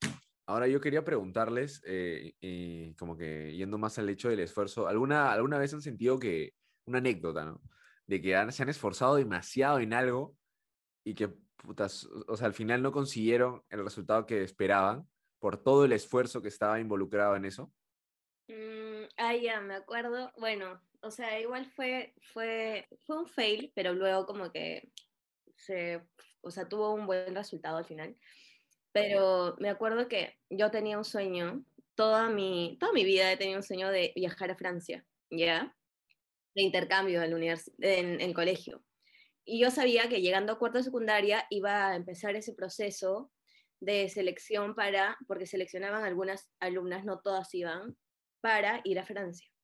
Ahora 0.47 0.67
yo 0.67 0.79
quería 0.79 1.03
preguntarles, 1.03 1.81
eh, 1.85 2.33
y 2.39 2.93
como 2.95 3.17
que 3.17 3.55
yendo 3.55 3.77
más 3.77 3.97
al 3.97 4.09
hecho 4.09 4.29
del 4.29 4.39
esfuerzo, 4.41 4.87
¿alguna, 4.87 5.31
¿alguna 5.31 5.57
vez 5.57 5.73
han 5.73 5.81
sentido 5.81 6.19
que, 6.19 6.53
una 6.85 6.99
anécdota, 6.99 7.45
¿no? 7.45 7.61
De 8.05 8.21
que 8.21 8.35
han- 8.35 8.51
se 8.51 8.61
han 8.61 8.69
esforzado 8.69 9.15
demasiado 9.15 9.79
en 9.79 9.93
algo 9.93 10.35
y 11.03 11.15
que, 11.15 11.29
putas, 11.57 12.07
o 12.27 12.37
sea, 12.37 12.45
al 12.45 12.53
final 12.53 12.83
no 12.83 12.91
consiguieron 12.91 13.63
el 13.69 13.83
resultado 13.83 14.27
que 14.27 14.43
esperaban 14.43 15.07
por 15.39 15.57
todo 15.57 15.85
el 15.85 15.93
esfuerzo 15.93 16.41
que 16.41 16.47
estaba 16.47 16.79
involucrado 16.79 17.35
en 17.35 17.45
eso? 17.45 17.71
Mm, 18.47 19.05
ah, 19.17 19.35
ya, 19.35 19.61
me 19.61 19.75
acuerdo. 19.75 20.31
Bueno, 20.37 20.79
o 21.05 21.11
sea, 21.11 21.39
igual 21.39 21.67
fue, 21.67 22.15
fue, 22.33 22.87
fue 23.05 23.19
un 23.19 23.27
fail, 23.27 23.71
pero 23.75 23.93
luego 23.93 24.25
como 24.25 24.51
que 24.51 24.91
se, 25.55 26.01
o 26.41 26.49
sea, 26.49 26.67
tuvo 26.67 26.93
un 26.93 27.05
buen 27.05 27.35
resultado 27.35 27.77
al 27.77 27.85
final. 27.85 28.17
Pero 28.91 29.55
me 29.59 29.69
acuerdo 29.69 30.07
que 30.07 30.39
yo 30.49 30.71
tenía 30.71 30.97
un 30.97 31.05
sueño, 31.05 31.63
toda 31.93 32.29
mi, 32.29 32.77
toda 32.79 32.91
mi 32.91 33.03
vida 33.03 33.31
he 33.31 33.37
tenido 33.37 33.57
un 33.57 33.63
sueño 33.63 33.89
de 33.91 34.13
viajar 34.15 34.49
a 34.49 34.57
Francia, 34.57 35.05
¿ya? 35.29 35.75
De 36.55 36.63
intercambio 36.63 37.21
en, 37.21 37.33
en 37.81 38.21
el 38.21 38.33
colegio. 38.33 38.83
Y 39.45 39.59
yo 39.59 39.69
sabía 39.69 40.09
que 40.09 40.21
llegando 40.21 40.53
a 40.53 40.57
cuarto 40.57 40.79
de 40.79 40.85
secundaria 40.85 41.45
iba 41.51 41.89
a 41.89 41.95
empezar 41.95 42.35
ese 42.35 42.55
proceso 42.55 43.31
de 43.79 44.09
selección 44.09 44.73
para, 44.73 45.19
porque 45.27 45.45
seleccionaban 45.45 46.03
algunas 46.03 46.49
alumnas, 46.59 47.05
no 47.05 47.19
todas 47.19 47.53
iban, 47.53 47.95
para 48.41 48.81
ir 48.85 48.97
a 48.97 49.05
Francia. 49.05 49.54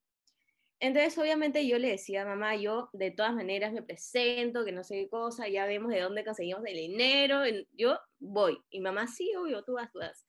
Entonces, 0.81 1.15
obviamente 1.19 1.67
yo 1.67 1.77
le 1.77 1.89
decía 1.89 2.25
mamá, 2.25 2.55
yo 2.55 2.89
de 2.93 3.11
todas 3.11 3.35
maneras 3.35 3.71
me 3.71 3.83
presento, 3.83 4.65
que 4.65 4.71
no 4.71 4.83
sé 4.83 4.95
qué 4.95 5.09
cosa, 5.09 5.47
ya 5.47 5.67
vemos 5.67 5.91
de 5.91 6.01
dónde 6.01 6.25
conseguimos 6.25 6.63
el 6.65 6.75
dinero, 6.75 7.43
yo 7.73 7.99
voy. 8.17 8.59
Y 8.71 8.79
mamá, 8.79 9.05
sí, 9.05 9.31
obvio, 9.35 9.63
tú 9.63 9.73
vas, 9.73 9.91
tú 9.91 9.99
vas. 9.99 10.25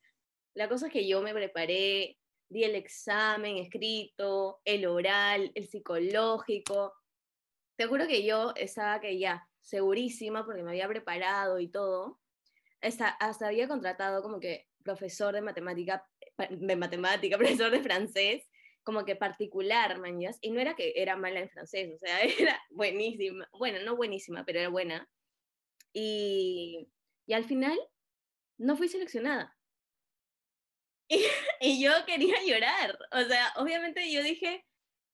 La 0.52 0.68
cosa 0.68 0.88
es 0.88 0.92
que 0.92 1.08
yo 1.08 1.22
me 1.22 1.32
preparé, 1.32 2.18
di 2.50 2.64
el 2.64 2.74
examen 2.74 3.56
escrito, 3.56 4.60
el 4.66 4.84
oral, 4.84 5.50
el 5.54 5.66
psicológico. 5.66 6.92
Te 7.76 7.86
juro 7.86 8.06
que 8.06 8.22
yo 8.22 8.52
estaba 8.54 9.00
que 9.00 9.18
ya, 9.18 9.48
segurísima, 9.62 10.44
porque 10.44 10.62
me 10.62 10.72
había 10.72 10.86
preparado 10.86 11.60
y 11.60 11.68
todo. 11.68 12.20
Hasta, 12.82 13.08
hasta 13.08 13.46
había 13.46 13.68
contratado 13.68 14.22
como 14.22 14.38
que 14.38 14.68
profesor 14.84 15.32
de 15.32 15.40
matemática, 15.40 16.06
de 16.50 16.76
matemática, 16.76 17.38
profesor 17.38 17.70
de 17.70 17.80
francés, 17.80 18.46
como 18.82 19.04
que 19.04 19.16
particular, 19.16 19.98
mañas, 19.98 20.38
y 20.40 20.50
no 20.50 20.60
era 20.60 20.74
que 20.74 20.92
era 20.96 21.16
mala 21.16 21.40
en 21.40 21.50
francés, 21.50 21.94
o 21.94 21.98
sea, 21.98 22.20
era 22.56 22.60
buenísima, 22.70 23.48
bueno, 23.52 23.78
no 23.84 23.96
buenísima, 23.96 24.44
pero 24.44 24.60
era 24.60 24.68
buena. 24.68 25.08
Y, 25.92 26.88
y 27.26 27.32
al 27.34 27.44
final 27.44 27.78
no 28.58 28.76
fui 28.76 28.88
seleccionada. 28.88 29.56
Y, 31.08 31.26
y, 31.60 31.82
yo 31.82 31.90
quería 32.06 32.36
llorar, 32.46 32.96
o 33.10 33.20
sea, 33.24 33.52
obviamente 33.56 34.10
yo 34.10 34.22
dije, 34.22 34.64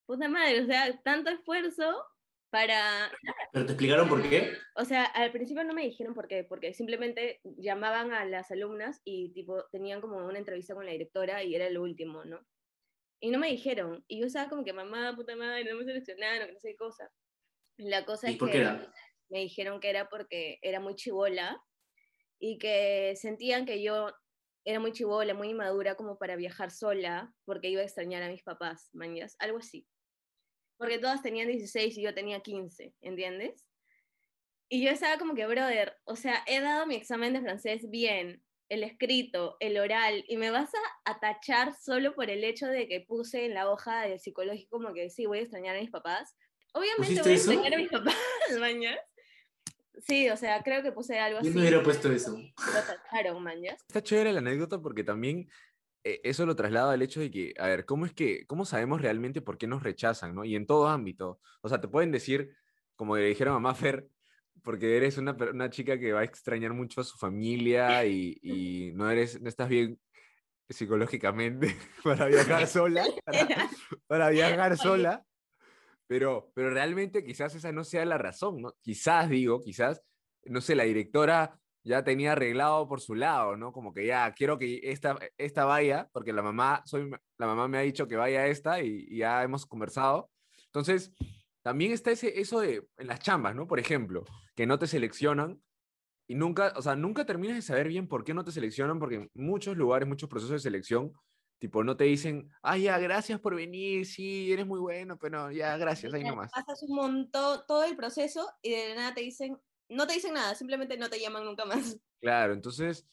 puta 0.07 0.28
madre, 0.28 0.61
o 0.61 0.66
sea, 0.66 0.96
tanto 1.02 1.28
esfuerzo 1.31 2.04
para... 2.50 3.11
¿Pero 3.52 3.66
te 3.66 3.72
explicaron 3.72 4.09
por 4.09 4.22
qué? 4.22 4.52
O 4.76 4.85
sea, 4.85 5.04
al 5.04 5.33
principio 5.33 5.64
no 5.64 5.74
me 5.74 5.83
dijeron 5.83 6.14
por 6.14 6.28
qué, 6.28 6.44
porque 6.44 6.72
simplemente 6.72 7.40
llamaban 7.44 8.12
a 8.12 8.24
las 8.24 8.50
alumnas 8.50 9.00
y 9.04 9.33
tipo 9.33 9.64
tenían 9.70 10.00
como 10.00 10.18
una 10.18 10.38
entrevista 10.38 10.74
con 10.74 10.87
la 10.87 10.92
directora 10.92 11.42
y 11.42 11.54
era 11.54 11.68
lo 11.70 11.83
último, 11.83 12.24
¿no? 12.24 12.40
Y 13.20 13.31
no 13.31 13.38
me 13.38 13.48
dijeron. 13.48 14.04
Y 14.07 14.20
yo 14.20 14.26
estaba 14.26 14.48
como 14.48 14.64
que, 14.64 14.72
mamá, 14.72 15.14
puta 15.16 15.37
madre, 15.37 15.64
no 15.64 15.76
me 15.76 15.85
seleccionaron, 15.85 16.52
no 16.52 16.59
sé 16.61 16.70
qué 16.70 16.76
cosa. 16.76 17.11
La 17.76 18.04
cosa 18.04 18.28
¿Y 18.28 18.35
es 18.35 18.38
por 18.38 18.48
que 18.48 18.52
qué 18.52 18.61
era? 18.61 18.92
me 19.31 19.40
dijeron 19.40 19.81
que 19.81 19.90
era 19.90 20.09
porque 20.09 20.59
era 20.62 20.81
muy 20.81 20.94
chivola 20.94 21.62
y 22.40 22.59
que 22.59 23.14
sentían 23.16 23.66
que 23.66 23.83
yo 23.83 24.11
era 24.64 24.81
muy 24.81 24.92
chivola, 24.92 25.35
muy 25.35 25.50
inmadura 25.50 25.94
como 25.94 26.18
para 26.18 26.37
viajar 26.37 26.70
sola 26.70 27.33
porque 27.44 27.68
iba 27.68 27.81
a 27.81 27.85
extrañar 27.85 28.22
a 28.22 28.28
mis 28.28 28.42
papás, 28.42 28.90
mañas, 28.92 29.37
algo 29.38 29.59
así. 29.59 29.87
Porque 30.76 30.98
todas 30.98 31.22
tenían 31.22 31.48
16 31.48 31.96
y 31.98 32.02
yo 32.02 32.14
tenía 32.14 32.40
15, 32.40 32.94
¿entiendes? 33.00 33.66
Y 34.70 34.85
yo 34.85 34.90
estaba 34.90 35.18
como 35.18 35.35
que, 35.35 35.46
brother, 35.46 35.96
o 36.04 36.14
sea, 36.14 36.44
he 36.46 36.61
dado 36.61 36.87
mi 36.87 36.94
examen 36.94 37.33
de 37.33 37.40
francés 37.40 37.88
bien, 37.88 38.42
el 38.68 38.83
escrito, 38.83 39.57
el 39.61 39.78
oral, 39.78 40.24
y 40.28 40.37
me 40.37 40.50
vas 40.50 40.70
a, 40.74 41.11
a, 41.11 41.18
tachar 41.20 41.74
solo 41.74 42.14
por 42.14 42.31
el 42.31 42.44
hecho 42.44 42.66
de 42.66 42.87
que 42.87 43.00
puse 43.00 43.46
en 43.46 43.54
la 43.54 43.70
hoja 43.70 44.02
del 44.02 44.20
psicológico 44.20 44.78
como 44.78 44.92
que 44.94 45.11
sí, 45.11 45.26
voy 45.26 45.38
a 45.38 45.42
extrañar 45.42 45.76
a 45.76 45.81
mis 45.81 45.90
papás. 45.90 46.37
Obviamente 46.72 47.22
voy 47.22 47.33
a 47.33 47.35
eso? 47.35 47.50
extrañar 47.50 47.74
a 47.74 47.78
mis 47.78 47.90
papás, 47.90 48.14
mañas. 48.61 48.98
Sí, 50.07 50.28
o 50.31 50.37
sea, 50.37 50.62
creo 50.62 50.83
que 50.83 50.92
puse 50.92 51.18
algo 51.18 51.38
así. 51.38 51.48
Yo 51.48 51.54
no 51.54 51.61
hubiera 51.61 51.83
puesto 51.83 52.12
eso. 52.12 52.37
Lo 52.37 52.81
tacharon, 52.83 53.42
mañas. 53.42 53.81
Está 53.88 54.02
chévere 54.02 54.33
la 54.33 54.38
anécdota 54.38 54.81
porque 54.81 55.02
también 55.02 55.48
eh, 56.04 56.20
eso 56.22 56.46
lo 56.46 56.54
traslada 56.54 56.92
al 56.92 57.02
hecho 57.02 57.20
de 57.20 57.31
que, 57.31 57.54
a 57.59 57.66
ver, 57.66 57.85
¿cómo 57.85 58.07
es 58.07 58.12
que, 58.12 58.46
cómo 58.46 58.64
sabemos 58.64 59.02
realmente 59.02 59.40
por 59.40 59.59
qué 59.59 59.66
nos 59.66 59.83
rechazan, 59.83 60.35
no? 60.35 60.44
Y 60.44 60.54
en 60.54 60.66
todo 60.66 60.88
ámbito. 60.88 61.40
O 61.62 61.68
sea, 61.68 61.81
te 61.81 61.88
pueden 61.88 62.12
decir, 62.12 62.54
como 62.94 63.16
le 63.16 63.24
dijeron 63.24 63.57
a 63.57 63.59
Maffer, 63.59 64.09
porque 64.62 64.97
eres 64.97 65.18
una, 65.18 65.33
una, 65.53 65.71
chica 65.71 65.99
que 65.99 66.12
va 66.12 66.21
a 66.21 66.25
extrañar 66.25 66.73
mucho 66.73 67.01
a 67.01 67.05
su 67.05 67.16
familia 67.16 68.05
y, 68.05 68.38
y 68.42 68.92
no, 68.94 69.11
eres, 69.11 69.40
no 69.40 69.49
estás 69.49 69.68
bien 69.68 69.99
psicológicamente 70.68 71.77
para 72.05 72.27
viajar 72.27 72.66
sola, 72.66 73.05
para, 73.25 73.71
para 74.07 74.31
viajar 74.31 74.77
sola, 74.77 75.25
pero, 76.07 76.51
pero 76.55 76.71
realmente 76.71 77.25
quizás 77.25 77.55
esa 77.55 77.73
no 77.73 77.85
sea 77.85 78.05
la 78.05 78.18
razón, 78.18 78.62
¿no? 78.62 78.75
Quizás, 78.81 79.29
digo, 79.29 79.61
quizás, 79.61 80.03
no 80.44 80.61
sé, 80.61 80.75
la 80.75 80.85
directora 80.85 81.59
ya 81.85 82.05
tenía 82.05 82.33
arreglado 82.33 82.87
por 82.88 83.01
su 83.01 83.14
lado, 83.14 83.57
¿no? 83.57 83.73
Como 83.73 83.94
que 83.94 84.07
ya 84.07 84.33
quiero 84.33 84.59
que 84.59 84.81
esta, 84.83 85.18
esta 85.38 85.64
vaya, 85.64 86.09
porque 86.12 86.33
la 86.33 86.42
mamá, 86.42 86.83
soy, 86.85 87.11
la 87.38 87.47
mamá 87.47 87.68
me 87.68 87.79
ha 87.79 87.83
dicho 87.83 88.07
que 88.07 88.16
vaya 88.16 88.47
esta 88.47 88.83
y, 88.83 89.07
y 89.09 89.18
ya 89.18 89.42
hemos 89.42 89.64
conversado. 89.64 90.31
Entonces, 90.66 91.12
también 91.68 91.92
está 91.92 92.11
ese, 92.11 92.40
eso 92.40 92.61
de 92.61 92.88
en 92.96 93.07
las 93.09 93.20
chambas, 93.20 93.54
¿no? 93.54 93.66
Por 93.66 93.78
ejemplo, 93.78 94.24
que 94.57 94.66
no 94.66 94.78
te 94.78 94.87
seleccionan 94.87 95.62
y 96.26 96.35
nunca, 96.35 96.72
o 96.76 96.81
sea, 96.81 96.96
nunca 96.96 97.26
terminas 97.26 97.57
de 97.57 97.61
saber 97.61 97.88
bien 97.88 98.09
por 98.09 98.24
qué 98.24 98.33
no 98.33 98.42
te 98.42 98.52
seleccionan, 98.52 98.98
porque 98.98 99.16
en 99.16 99.31
muchos 99.35 99.76
lugares, 99.76 100.09
muchos 100.09 100.31
procesos 100.31 100.54
de 100.54 100.61
selección, 100.61 101.12
tipo, 101.59 101.85
no 101.85 101.94
te 101.94 102.04
dicen, 102.04 102.50
ay, 102.62 102.85
ya, 102.85 102.98
gracias 102.98 103.38
por 103.38 103.54
venir, 103.54 104.07
sí, 104.07 104.50
eres 104.50 104.66
muy 104.66 104.81
bueno, 104.81 105.18
pero 105.18 105.52
ya, 105.52 105.76
gracias, 105.76 106.14
ahí 106.14 106.24
nomás. 106.24 106.50
Pasas 106.50 106.83
un 106.85 106.96
montón, 106.96 107.61
todo 107.68 107.85
el 107.85 107.96
proceso 107.96 108.50
y 108.62 108.70
de 108.70 108.94
nada 108.94 109.12
te 109.12 109.20
dicen, 109.20 109.61
no 109.90 110.07
te 110.07 110.14
dicen 110.14 110.33
nada, 110.33 110.54
simplemente 110.54 110.96
no 110.96 111.11
te 111.11 111.20
llaman 111.20 111.44
nunca 111.44 111.66
más. 111.66 111.98
Claro, 112.22 112.54
entonces, 112.54 113.07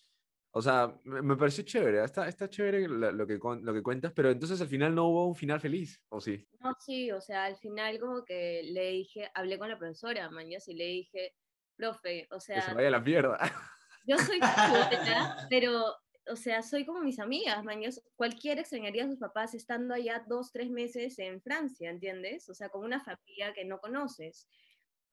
o 0.58 0.62
sea, 0.62 0.98
me, 1.04 1.36
pareció 1.36 1.66
chévere, 1.66 2.02
está, 2.02 2.30
está 2.30 2.50
chévere 2.50 2.88
lo, 2.88 3.28
que, 3.28 3.38
lo 3.62 3.74
que 3.74 3.84
cuentas, 3.84 4.14
pero 4.14 4.32
entonces 4.32 4.62
al 4.62 4.70
final 4.70 4.96
no 4.96 5.10
hubo 5.10 5.28
un 5.28 5.36
final 5.36 5.60
feliz, 5.60 6.02
¿o 6.08 6.22
sí? 6.22 6.48
No, 6.62 6.74
sí, 6.80 7.12
o 7.12 7.20
sea, 7.20 7.44
al 7.44 7.58
final 7.58 8.00
como 8.00 8.24
que 8.24 8.62
le 8.64 8.92
dije, 8.92 9.30
hablé 9.34 9.60
con 9.60 9.68
la 9.68 9.78
profesora, 9.78 10.30
mañas, 10.30 10.66
y 10.70 10.74
le 10.76 10.86
dije, 10.86 11.34
profe, 11.76 12.30
o 12.32 12.40
sea... 12.40 12.56
Que 12.56 12.62
se 12.62 12.74
vaya 12.74 12.88
a 12.88 12.92
la 12.92 13.02
mierda. 13.02 13.38
Yo 14.08 14.18
soy 14.18 14.40
chivola, 14.40 15.46
pero, 15.50 15.94
o 16.32 16.36
sea, 16.38 16.64
soy 16.64 16.86
como 16.86 17.02
mis 17.02 17.20
amigas, 17.20 17.62
mañas. 17.66 18.02
Cualquiera 18.16 18.62
extrañaría 18.62 19.04
a 19.04 19.08
sus 19.10 19.20
papás 19.20 19.56
estando 19.56 19.94
allá 19.94 20.24
dos, 20.26 20.54
tres 20.54 20.70
meses 20.70 21.20
en 21.20 21.42
Francia, 21.42 21.90
¿entiendes? 21.90 22.48
O 22.48 22.54
sea, 22.54 22.70
con 22.70 22.86
una 22.86 23.02
familia 23.04 23.54
que 23.54 23.66
no 23.66 23.80
conoces 23.80 24.48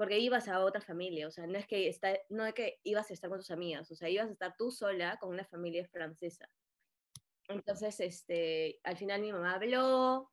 porque 0.03 0.19
ibas 0.19 0.49
a 0.49 0.59
otra 0.59 0.81
familia, 0.81 1.29
o 1.29 1.31
sea, 1.31 1.47
no 1.47 1.57
es 1.57 1.65
que 1.65 1.87
está, 1.87 2.19
no 2.29 2.45
es 2.45 2.55
que 2.55 2.81
ibas 2.83 3.09
a 3.09 3.15
estar 3.15 3.31
con 3.31 3.39
tus 3.39 3.53
amigas, 3.53 3.89
o 3.89 3.95
sea, 3.95 4.09
ibas 4.09 4.29
a 4.29 4.33
estar 4.33 4.57
tú 4.59 4.73
sola 4.73 5.17
con 5.21 5.31
una 5.31 5.45
familia 5.45 5.87
francesa. 5.87 6.49
Entonces, 7.47 8.01
este, 8.01 8.81
al 8.83 8.97
final 8.97 9.21
mi 9.21 9.33
mamá 9.33 9.55
habló, 9.55 10.29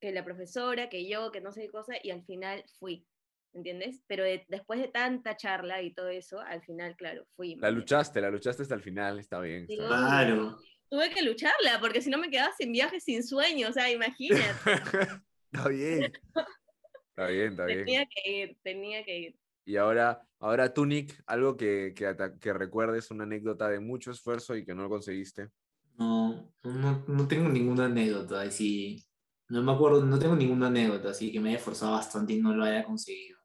que 0.00 0.10
la 0.10 0.24
profesora, 0.24 0.88
que 0.88 1.08
yo, 1.08 1.30
que 1.30 1.40
no 1.40 1.52
sé 1.52 1.60
qué 1.60 1.70
cosa, 1.70 1.94
y 2.02 2.10
al 2.10 2.24
final 2.24 2.64
fui, 2.80 3.06
¿entiendes? 3.52 4.02
Pero 4.08 4.24
de, 4.24 4.44
después 4.48 4.80
de 4.80 4.88
tanta 4.88 5.36
charla 5.36 5.82
y 5.82 5.94
todo 5.94 6.08
eso, 6.08 6.40
al 6.40 6.64
final, 6.64 6.96
claro, 6.96 7.28
fui. 7.36 7.54
La 7.54 7.70
luchaste, 7.70 8.20
la 8.20 8.28
luchaste 8.28 8.64
hasta 8.64 8.74
el 8.74 8.82
final, 8.82 9.20
está 9.20 9.38
bien. 9.38 9.66
Está 9.68 9.86
Claro. 9.86 10.58
Tuve 10.90 11.10
que 11.10 11.22
lucharla, 11.22 11.78
porque 11.78 12.02
si 12.02 12.10
no 12.10 12.18
me 12.18 12.28
quedaba 12.28 12.52
sin 12.58 12.72
viaje, 12.72 12.98
sin 12.98 13.22
sueño, 13.22 13.68
o 13.68 13.72
sea, 13.72 13.88
imagínate. 13.88 14.42
está 15.52 15.68
bien. 15.68 16.12
Está 17.16 17.28
bien, 17.28 17.52
está 17.52 17.64
bien. 17.64 17.86
Tenía 17.86 18.06
que 18.06 18.30
ir, 18.30 18.58
tenía 18.62 19.02
que 19.02 19.18
ir. 19.18 19.38
Y 19.64 19.76
ahora, 19.76 20.28
ahora 20.38 20.74
tú, 20.74 20.84
Nick, 20.84 21.18
algo 21.24 21.56
que, 21.56 21.94
que, 21.96 22.14
que, 22.38 22.52
recuerdes, 22.52 23.10
una 23.10 23.24
anécdota 23.24 23.70
de 23.70 23.80
mucho 23.80 24.10
esfuerzo 24.10 24.54
y 24.54 24.66
que 24.66 24.74
no 24.74 24.82
lo 24.82 24.90
conseguiste. 24.90 25.48
No, 25.94 26.52
no, 26.62 27.04
no 27.08 27.26
tengo 27.26 27.48
ninguna 27.48 27.86
anécdota 27.86 28.42
así. 28.42 29.02
No 29.48 29.62
me 29.62 29.72
acuerdo, 29.72 30.04
no 30.04 30.18
tengo 30.18 30.36
ninguna 30.36 30.66
anécdota 30.66 31.08
así 31.08 31.32
que 31.32 31.40
me 31.40 31.48
haya 31.48 31.58
esforzado 31.58 31.92
bastante 31.92 32.34
y 32.34 32.42
no 32.42 32.54
lo 32.54 32.64
haya 32.64 32.84
conseguido. 32.84 33.38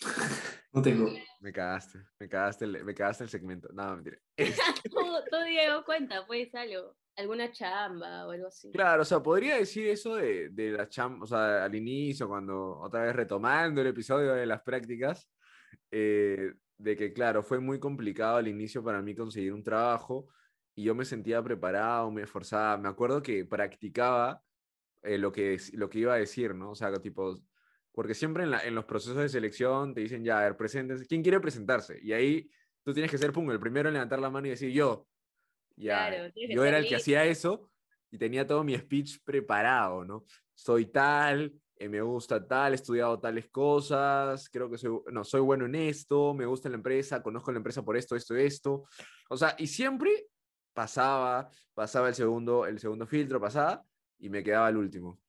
No 0.72 0.82
tengo. 0.82 1.10
Me 1.40 1.52
cagaste, 1.52 1.98
me 2.20 2.28
cagaste 2.28 2.64
el, 2.64 2.84
me 2.84 2.94
cagaste 2.94 3.24
el 3.24 3.30
segmento. 3.30 3.68
No, 3.72 3.96
mentira. 3.96 4.18
tú, 4.84 5.00
tú, 5.28 5.36
Diego, 5.44 5.84
cuenta, 5.84 6.24
pues 6.28 6.54
algo 6.54 6.94
alguna 7.20 7.50
chamba 7.52 8.26
o 8.26 8.30
algo 8.30 8.48
así. 8.48 8.70
Claro, 8.72 9.02
o 9.02 9.04
sea, 9.04 9.22
podría 9.22 9.56
decir 9.56 9.86
eso 9.88 10.16
de, 10.16 10.50
de 10.50 10.72
la 10.72 10.88
chamba, 10.88 11.24
o 11.24 11.26
sea, 11.26 11.64
al 11.64 11.74
inicio, 11.74 12.28
cuando 12.28 12.78
otra 12.80 13.04
vez 13.04 13.14
retomando 13.14 13.80
el 13.80 13.88
episodio 13.88 14.34
de 14.34 14.46
las 14.46 14.62
prácticas, 14.62 15.28
eh, 15.90 16.52
de 16.78 16.96
que, 16.96 17.12
claro, 17.12 17.42
fue 17.42 17.60
muy 17.60 17.78
complicado 17.78 18.36
al 18.36 18.48
inicio 18.48 18.82
para 18.82 19.02
mí 19.02 19.14
conseguir 19.14 19.52
un 19.52 19.62
trabajo 19.62 20.28
y 20.74 20.84
yo 20.84 20.94
me 20.94 21.04
sentía 21.04 21.42
preparado, 21.42 22.10
me 22.10 22.22
esforzaba. 22.22 22.78
Me 22.78 22.88
acuerdo 22.88 23.22
que 23.22 23.44
practicaba 23.44 24.42
eh, 25.02 25.18
lo, 25.18 25.30
que, 25.30 25.58
lo 25.74 25.90
que 25.90 25.98
iba 25.98 26.14
a 26.14 26.18
decir, 26.18 26.54
¿no? 26.54 26.70
O 26.70 26.74
sea, 26.74 26.92
tipo, 26.94 27.38
porque 27.92 28.14
siempre 28.14 28.44
en, 28.44 28.52
la, 28.52 28.60
en 28.64 28.74
los 28.74 28.86
procesos 28.86 29.18
de 29.18 29.28
selección 29.28 29.92
te 29.92 30.00
dicen, 30.00 30.24
ya, 30.24 30.38
a 30.38 30.44
ver, 30.44 30.56
preséntense, 30.56 31.06
¿quién 31.06 31.22
quiere 31.22 31.40
presentarse? 31.40 31.98
Y 32.02 32.12
ahí 32.12 32.50
tú 32.82 32.94
tienes 32.94 33.10
que 33.10 33.18
ser, 33.18 33.32
pum, 33.32 33.50
el 33.50 33.60
primero 33.60 33.88
en 33.88 33.94
levantar 33.94 34.20
la 34.20 34.30
mano 34.30 34.46
y 34.46 34.50
decir, 34.50 34.70
yo, 34.72 35.06
ya, 35.80 36.08
claro, 36.08 36.32
yo 36.34 36.64
era 36.64 36.78
el 36.78 36.88
que 36.88 36.96
hacía 36.96 37.24
eso 37.24 37.70
y 38.10 38.18
tenía 38.18 38.46
todo 38.46 38.64
mi 38.64 38.76
speech 38.76 39.18
preparado, 39.24 40.04
¿no? 40.04 40.24
Soy 40.54 40.86
tal, 40.86 41.52
eh, 41.76 41.88
me 41.88 42.02
gusta 42.02 42.46
tal, 42.46 42.72
he 42.72 42.74
estudiado 42.74 43.18
tales 43.18 43.48
cosas, 43.48 44.50
creo 44.50 44.70
que 44.70 44.76
soy, 44.76 45.00
no, 45.10 45.24
soy 45.24 45.40
bueno 45.40 45.64
en 45.64 45.74
esto, 45.76 46.34
me 46.34 46.44
gusta 46.44 46.68
la 46.68 46.74
empresa, 46.74 47.22
conozco 47.22 47.52
la 47.52 47.56
empresa 47.56 47.82
por 47.82 47.96
esto, 47.96 48.16
esto, 48.16 48.36
esto. 48.36 48.84
O 49.30 49.36
sea, 49.36 49.54
y 49.58 49.66
siempre 49.66 50.26
pasaba, 50.74 51.48
pasaba 51.72 52.08
el 52.08 52.14
segundo, 52.14 52.66
el 52.66 52.78
segundo 52.78 53.06
filtro, 53.06 53.40
pasaba 53.40 53.82
y 54.18 54.28
me 54.28 54.42
quedaba 54.44 54.68
el 54.68 54.76
último. 54.76 55.20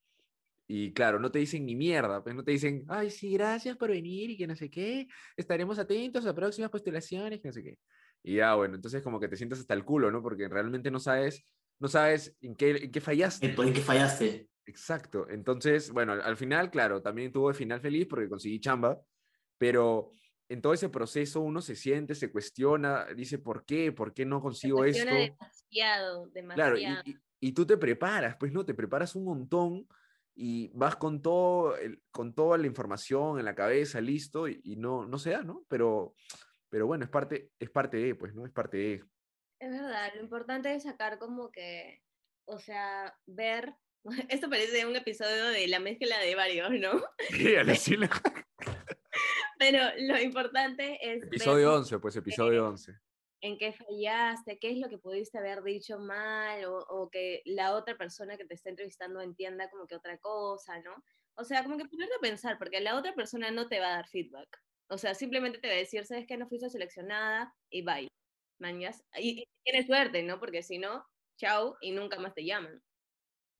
Y 0.67 0.91
claro, 0.93 1.19
no 1.19 1.31
te 1.31 1.39
dicen 1.39 1.65
ni 1.65 1.75
mierda, 1.75 2.23
pues 2.23 2.35
no 2.35 2.43
te 2.43 2.51
dicen, 2.51 2.83
ay, 2.89 3.09
sí, 3.09 3.31
gracias 3.31 3.77
por 3.77 3.89
venir 3.89 4.29
y 4.31 4.37
que 4.37 4.47
no 4.47 4.55
sé 4.55 4.69
qué, 4.69 5.07
estaremos 5.37 5.79
atentos 5.79 6.25
a 6.25 6.35
próximas 6.35 6.69
postulaciones, 6.69 7.41
que 7.41 7.47
no 7.47 7.53
sé 7.53 7.63
qué. 7.63 7.77
Y 8.23 8.35
ya, 8.35 8.55
bueno, 8.55 8.75
entonces 8.75 9.01
como 9.01 9.19
que 9.19 9.27
te 9.27 9.37
sientas 9.37 9.59
hasta 9.59 9.73
el 9.73 9.83
culo, 9.83 10.11
¿no? 10.11 10.21
Porque 10.21 10.47
realmente 10.47 10.91
no 10.91 10.99
sabes, 10.99 11.43
no 11.79 11.87
sabes 11.87 12.35
en 12.41 12.55
qué, 12.55 12.71
en 12.71 12.91
qué 12.91 13.01
fallaste. 13.01 13.47
¿En 13.47 13.73
qué 13.73 13.81
fallaste? 13.81 14.49
Exacto. 14.65 15.27
Entonces, 15.29 15.91
bueno, 15.91 16.13
al 16.13 16.37
final, 16.37 16.69
claro, 16.69 17.01
también 17.01 17.31
tuve 17.31 17.53
final 17.53 17.81
feliz 17.81 18.07
porque 18.07 18.29
conseguí 18.29 18.59
chamba, 18.59 18.99
pero 19.57 20.13
en 20.49 20.61
todo 20.61 20.73
ese 20.73 20.89
proceso 20.89 21.41
uno 21.41 21.61
se 21.61 21.75
siente, 21.75 22.13
se 22.13 22.31
cuestiona, 22.31 23.05
dice, 23.15 23.39
¿por 23.39 23.65
qué? 23.65 23.91
¿Por 23.91 24.13
qué 24.13 24.25
no 24.25 24.41
consigo 24.41 24.83
esto? 24.85 25.05
demasiado, 25.05 26.27
demasiado. 26.27 26.75
Claro, 26.75 27.01
y, 27.05 27.11
y, 27.11 27.17
y, 27.39 27.51
tú 27.53 27.65
te 27.65 27.77
preparas, 27.77 28.35
pues 28.37 28.51
no, 28.51 28.65
te 28.65 28.73
preparas 28.73 29.15
un 29.15 29.25
montón 29.25 29.87
y 30.35 30.69
vas 30.73 30.95
con, 30.95 31.21
todo 31.21 31.77
el, 31.77 32.01
con 32.11 32.33
toda 32.33 32.57
la 32.57 32.67
información 32.67 33.39
en 33.39 33.45
la 33.45 33.55
cabeza, 33.55 34.01
listo, 34.01 34.47
y, 34.47 34.59
y 34.63 34.75
no, 34.75 35.05
no 35.05 35.17
se 35.17 35.31
da, 35.31 35.41
¿no? 35.41 35.63
Pero 35.67 36.15
pero 36.71 36.87
bueno, 36.87 37.03
es 37.03 37.11
parte, 37.11 37.51
es 37.59 37.69
parte 37.69 37.97
de, 37.97 38.15
pues, 38.15 38.33
¿no? 38.33 38.45
Es 38.47 38.51
parte 38.51 38.77
de. 38.77 38.93
Es 39.59 39.69
verdad, 39.69 40.11
lo 40.15 40.21
importante 40.21 40.73
es 40.73 40.83
sacar 40.83 41.19
como 41.19 41.51
que, 41.51 42.01
o 42.45 42.57
sea, 42.57 43.15
ver, 43.27 43.75
esto 44.29 44.49
parece 44.49 44.85
un 44.87 44.95
episodio 44.95 45.45
de 45.49 45.67
la 45.67 45.79
mezcla 45.79 46.17
de 46.17 46.33
varios, 46.33 46.71
¿no? 46.71 47.03
Sí, 47.29 47.55
a 47.55 47.63
decirle- 47.63 48.09
Pero 49.59 49.79
lo 49.99 50.19
importante 50.19 50.97
es... 51.01 51.19
ver 51.21 51.27
Episodio 51.27 51.75
11, 51.75 51.99
pues 51.99 52.15
episodio 52.15 52.67
11. 52.69 52.93
en 53.41 53.57
qué 53.57 53.73
fallaste, 53.73 54.57
qué 54.59 54.71
es 54.71 54.77
lo 54.79 54.89
que 54.89 54.97
pudiste 54.97 55.37
haber 55.37 55.61
dicho 55.61 55.99
mal 55.99 56.65
o, 56.65 56.77
o 56.77 57.09
que 57.11 57.41
la 57.45 57.75
otra 57.75 57.95
persona 57.97 58.37
que 58.37 58.45
te 58.45 58.55
está 58.55 58.69
entrevistando 58.69 59.21
entienda 59.21 59.69
como 59.69 59.85
que 59.85 59.95
otra 59.95 60.17
cosa, 60.17 60.79
¿no? 60.79 60.95
O 61.35 61.43
sea, 61.43 61.63
como 61.63 61.77
que 61.77 61.85
ponerte 61.85 62.15
a 62.15 62.19
pensar, 62.21 62.57
porque 62.57 62.81
la 62.81 62.95
otra 62.97 63.13
persona 63.13 63.51
no 63.51 63.67
te 63.67 63.79
va 63.79 63.87
a 63.87 63.95
dar 63.97 64.07
feedback. 64.07 64.49
O 64.91 64.97
sea, 64.99 65.15
simplemente 65.15 65.59
te 65.59 65.69
va 65.69 65.75
a 65.75 65.77
decir, 65.77 66.05
sabes 66.05 66.27
que 66.27 66.37
no 66.37 66.47
fuiste 66.49 66.69
seleccionada 66.69 67.55
y 67.71 67.83
bye. 67.83 68.07
Mañas. 68.59 69.03
Y, 69.17 69.41
y 69.43 69.45
tienes 69.63 69.87
suerte, 69.87 70.23
¿no? 70.23 70.39
Porque 70.39 70.63
si 70.63 70.79
no, 70.79 71.05
chao 71.37 71.77
y 71.81 71.91
nunca 71.93 72.19
más 72.19 72.33
te 72.35 72.45
llaman. 72.45 72.83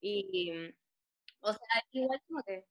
Y, 0.00 0.52
o 1.40 1.52
sea, 1.52 1.82
igual 1.92 2.20
como 2.28 2.42
que 2.46 2.64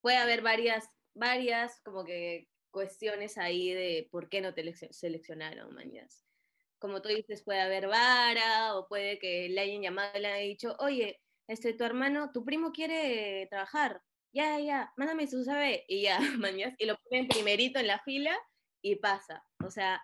puede 0.00 0.16
haber 0.18 0.42
varias, 0.42 0.86
varias 1.14 1.80
como 1.84 2.04
que 2.04 2.48
cuestiones 2.70 3.38
ahí 3.38 3.72
de 3.72 4.08
por 4.12 4.28
qué 4.30 4.40
no 4.40 4.54
te 4.54 4.64
lec- 4.64 4.92
seleccionaron, 4.92 5.74
mañas. 5.74 6.26
Como 6.78 7.02
tú 7.02 7.10
dices, 7.10 7.44
puede 7.44 7.60
haber 7.60 7.88
vara 7.88 8.76
o 8.76 8.88
puede 8.88 9.18
que 9.18 9.48
le 9.50 9.60
hayan 9.60 9.82
llamado 9.82 10.18
y 10.18 10.22
le 10.22 10.28
hayan 10.28 10.48
dicho, 10.48 10.76
oye, 10.80 11.20
este, 11.48 11.74
tu 11.74 11.84
hermano, 11.84 12.32
tu 12.32 12.44
primo 12.44 12.72
quiere 12.72 13.46
trabajar, 13.50 14.02
ya, 14.32 14.58
ya, 14.60 14.92
mándame 14.96 15.26
su 15.26 15.44
sabe 15.44 15.84
y 15.88 16.02
ya, 16.02 16.18
mañas, 16.38 16.74
y 16.78 16.86
lo 16.86 16.96
ponen 16.96 17.28
primerito 17.28 17.78
en 17.78 17.86
la 17.86 18.00
fila 18.00 18.36
y 18.82 18.96
pasa. 18.96 19.46
O 19.64 19.70
sea, 19.70 20.02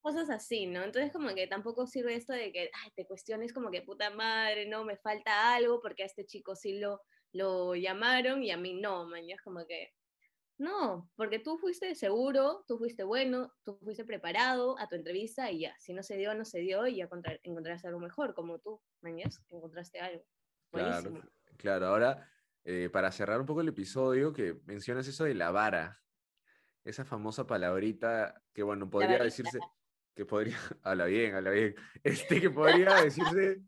cosas 0.00 0.28
así, 0.30 0.66
¿no? 0.66 0.82
Entonces 0.82 1.12
como 1.12 1.34
que 1.34 1.46
tampoco 1.46 1.86
sirve 1.86 2.14
esto 2.14 2.32
de 2.32 2.52
que 2.52 2.70
ay, 2.72 2.90
te 2.94 3.06
cuestiones 3.06 3.52
como 3.52 3.70
que 3.70 3.82
puta 3.82 4.10
madre, 4.10 4.66
no, 4.66 4.84
me 4.84 4.96
falta 4.96 5.54
algo 5.54 5.80
porque 5.80 6.02
a 6.02 6.06
este 6.06 6.26
chico 6.26 6.56
sí 6.56 6.78
lo, 6.78 7.00
lo 7.32 7.74
llamaron 7.74 8.42
y 8.42 8.50
a 8.50 8.56
mí 8.58 8.74
no, 8.74 9.14
es 9.16 9.40
como 9.42 9.66
que 9.66 9.94
no, 10.56 11.10
porque 11.16 11.40
tú 11.40 11.58
fuiste 11.58 11.94
seguro, 11.94 12.64
tú 12.68 12.78
fuiste 12.78 13.02
bueno, 13.02 13.52
tú 13.64 13.78
fuiste 13.82 14.04
preparado 14.04 14.78
a 14.78 14.88
tu 14.88 14.94
entrevista 14.94 15.50
y 15.50 15.60
ya, 15.60 15.74
si 15.80 15.92
no 15.92 16.02
se 16.02 16.16
dio, 16.16 16.34
no 16.34 16.44
se 16.44 16.60
dio 16.60 16.86
y 16.86 16.96
ya 16.96 17.08
contra- 17.08 17.40
encontraste 17.42 17.88
algo 17.88 17.98
mejor, 17.98 18.34
como 18.34 18.60
tú, 18.60 18.80
mañas, 19.00 19.40
que 19.48 19.56
encontraste 19.56 19.98
algo. 20.00 20.24
Claro, 20.70 21.10
Buenísimo. 21.10 21.22
claro. 21.56 21.86
Ahora, 21.86 22.30
eh, 22.64 22.88
para 22.90 23.12
cerrar 23.12 23.40
un 23.40 23.46
poco 23.46 23.60
el 23.60 23.68
episodio, 23.68 24.32
que 24.32 24.60
mencionas 24.64 25.06
eso 25.06 25.24
de 25.24 25.34
la 25.34 25.50
vara, 25.50 26.00
esa 26.84 27.04
famosa 27.04 27.46
palabrita 27.46 28.42
que, 28.52 28.62
bueno, 28.62 28.88
podría 28.88 29.22
decirse, 29.22 29.58
que 30.14 30.24
podría, 30.24 30.56
habla 30.82 31.06
bien, 31.06 31.34
habla 31.34 31.50
bien, 31.50 31.74
este 32.02 32.40
que 32.40 32.50
podría 32.50 33.02
decirse, 33.02 33.62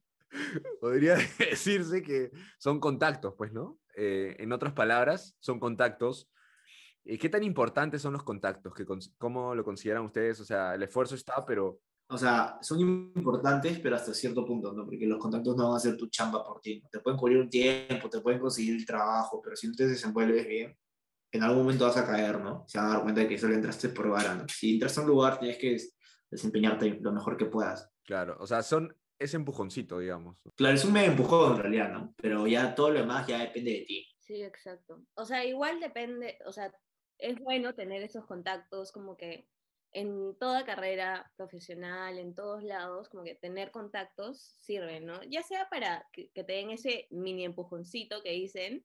podría 0.81 1.17
decirse 1.39 2.03
que 2.03 2.31
son 2.59 2.81
contactos, 2.81 3.35
pues, 3.37 3.53
¿no? 3.53 3.79
Eh, 3.95 4.37
en 4.39 4.53
otras 4.53 4.73
palabras, 4.73 5.37
son 5.41 5.59
contactos. 5.59 6.31
Eh, 7.05 7.19
¿Qué 7.19 7.29
tan 7.29 7.43
importantes 7.43 8.03
son 8.03 8.13
los 8.13 8.23
contactos? 8.23 8.75
¿Qué 8.75 8.85
¿Cómo 9.19 9.55
lo 9.55 9.65
consideran 9.65 10.05
ustedes? 10.05 10.41
O 10.41 10.45
sea, 10.45 10.75
el 10.75 10.83
esfuerzo 10.83 11.15
está, 11.15 11.45
pero 11.47 11.81
O 12.09 12.16
sea, 12.16 12.59
son 12.62 12.79
importantes, 12.81 13.81
pero 13.81 13.97
hasta 13.97 14.14
cierto 14.14 14.45
punto, 14.47 14.73
¿no? 14.73 14.85
Porque 14.85 15.07
los 15.07 15.19
contactos 15.19 15.57
no 15.57 15.64
van 15.64 15.73
a 15.75 15.77
hacer 15.77 15.97
tu 15.97 16.07
chamba 16.09 16.45
por 16.45 16.61
ti. 16.61 16.81
Te 16.90 17.01
pueden 17.01 17.19
cubrir 17.19 17.38
un 17.38 17.51
tiempo, 17.51 18.09
te 18.09 18.21
pueden 18.21 18.38
conseguir 18.40 18.77
el 18.77 18.87
trabajo, 18.87 19.40
pero 19.42 19.57
si 19.57 19.66
no 19.66 19.75
te 19.75 19.88
desenvuelves 19.88 20.47
bien, 20.47 20.77
en 21.33 21.42
algún 21.42 21.62
momento 21.64 21.85
vas 21.85 21.97
a 21.97 22.07
caer, 22.07 22.40
¿no? 22.40 22.64
Se 22.69 22.79
van 22.79 22.87
a 22.87 22.90
dar 22.90 23.03
cuenta 23.03 23.21
de 23.23 23.29
que 23.29 23.37
solo 23.38 23.55
entraste 23.55 23.88
por 23.88 24.09
vara, 24.09 24.35
¿no? 24.35 24.47
Si 24.49 24.75
entras 24.75 24.97
a 24.97 25.01
un 25.03 25.09
lugar, 25.09 25.38
tienes 25.40 25.59
que 25.59 25.71
des- 25.73 25.97
desempeñarte 26.31 26.99
lo 27.01 27.12
mejor 27.12 27.37
que 27.37 27.47
puedas. 27.47 27.90
claro, 28.05 28.37
o 28.38 28.47
sea, 28.47 28.62
son 28.62 28.97
ese 29.19 29.37
empujoncito, 29.37 29.99
digamos. 29.99 30.38
Claro, 30.55 30.75
es 30.77 30.85
un 30.85 30.92
medio 30.92 31.11
empujón 31.11 31.57
en 31.57 31.62
realidad, 31.62 31.90
¿no? 31.92 32.14
Pero 32.19 32.47
ya 32.47 32.75
todo 32.75 32.90
lo 32.90 33.01
demás 33.01 33.27
ya 33.27 33.38
depende 33.40 33.71
de 33.73 33.81
ti. 33.81 34.07
Sí, 34.21 34.42
exacto. 34.42 35.03
O 35.14 35.25
sea, 35.25 35.45
igual 35.45 35.81
depende, 35.81 36.38
o 36.47 36.53
sea, 36.53 36.73
es 37.19 37.38
bueno 37.40 37.75
tener 37.75 38.03
esos 38.03 38.27
contactos 38.27 38.92
como 38.92 39.16
que 39.16 39.49
en 39.97 40.37
toda 40.39 40.67
carrera 40.67 41.33
profesional, 41.37 42.19
en 42.19 42.35
todos 42.35 42.63
lados, 42.63 43.09
como 43.09 43.25
que 43.25 43.35
tener 43.35 43.71
contactos 43.71 44.43
sirve, 44.43 45.01
¿no? 45.01 45.23
Ya 45.23 45.43
sea 45.43 45.71
para 45.71 46.07
que, 46.13 46.31
que 46.33 46.45
te 46.45 46.53
den 46.53 46.69
ese 46.69 47.07
mini 47.11 47.47
empujoncito 47.47 48.23
que 48.23 48.33
dicen, 48.33 48.85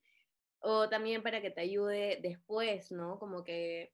o 0.58 0.88
también 0.88 1.22
para 1.22 1.42
que 1.42 1.50
te 1.50 1.60
ayude 1.60 2.18
después, 2.22 2.90
¿no? 2.92 3.18
Como 3.18 3.44
que, 3.44 3.92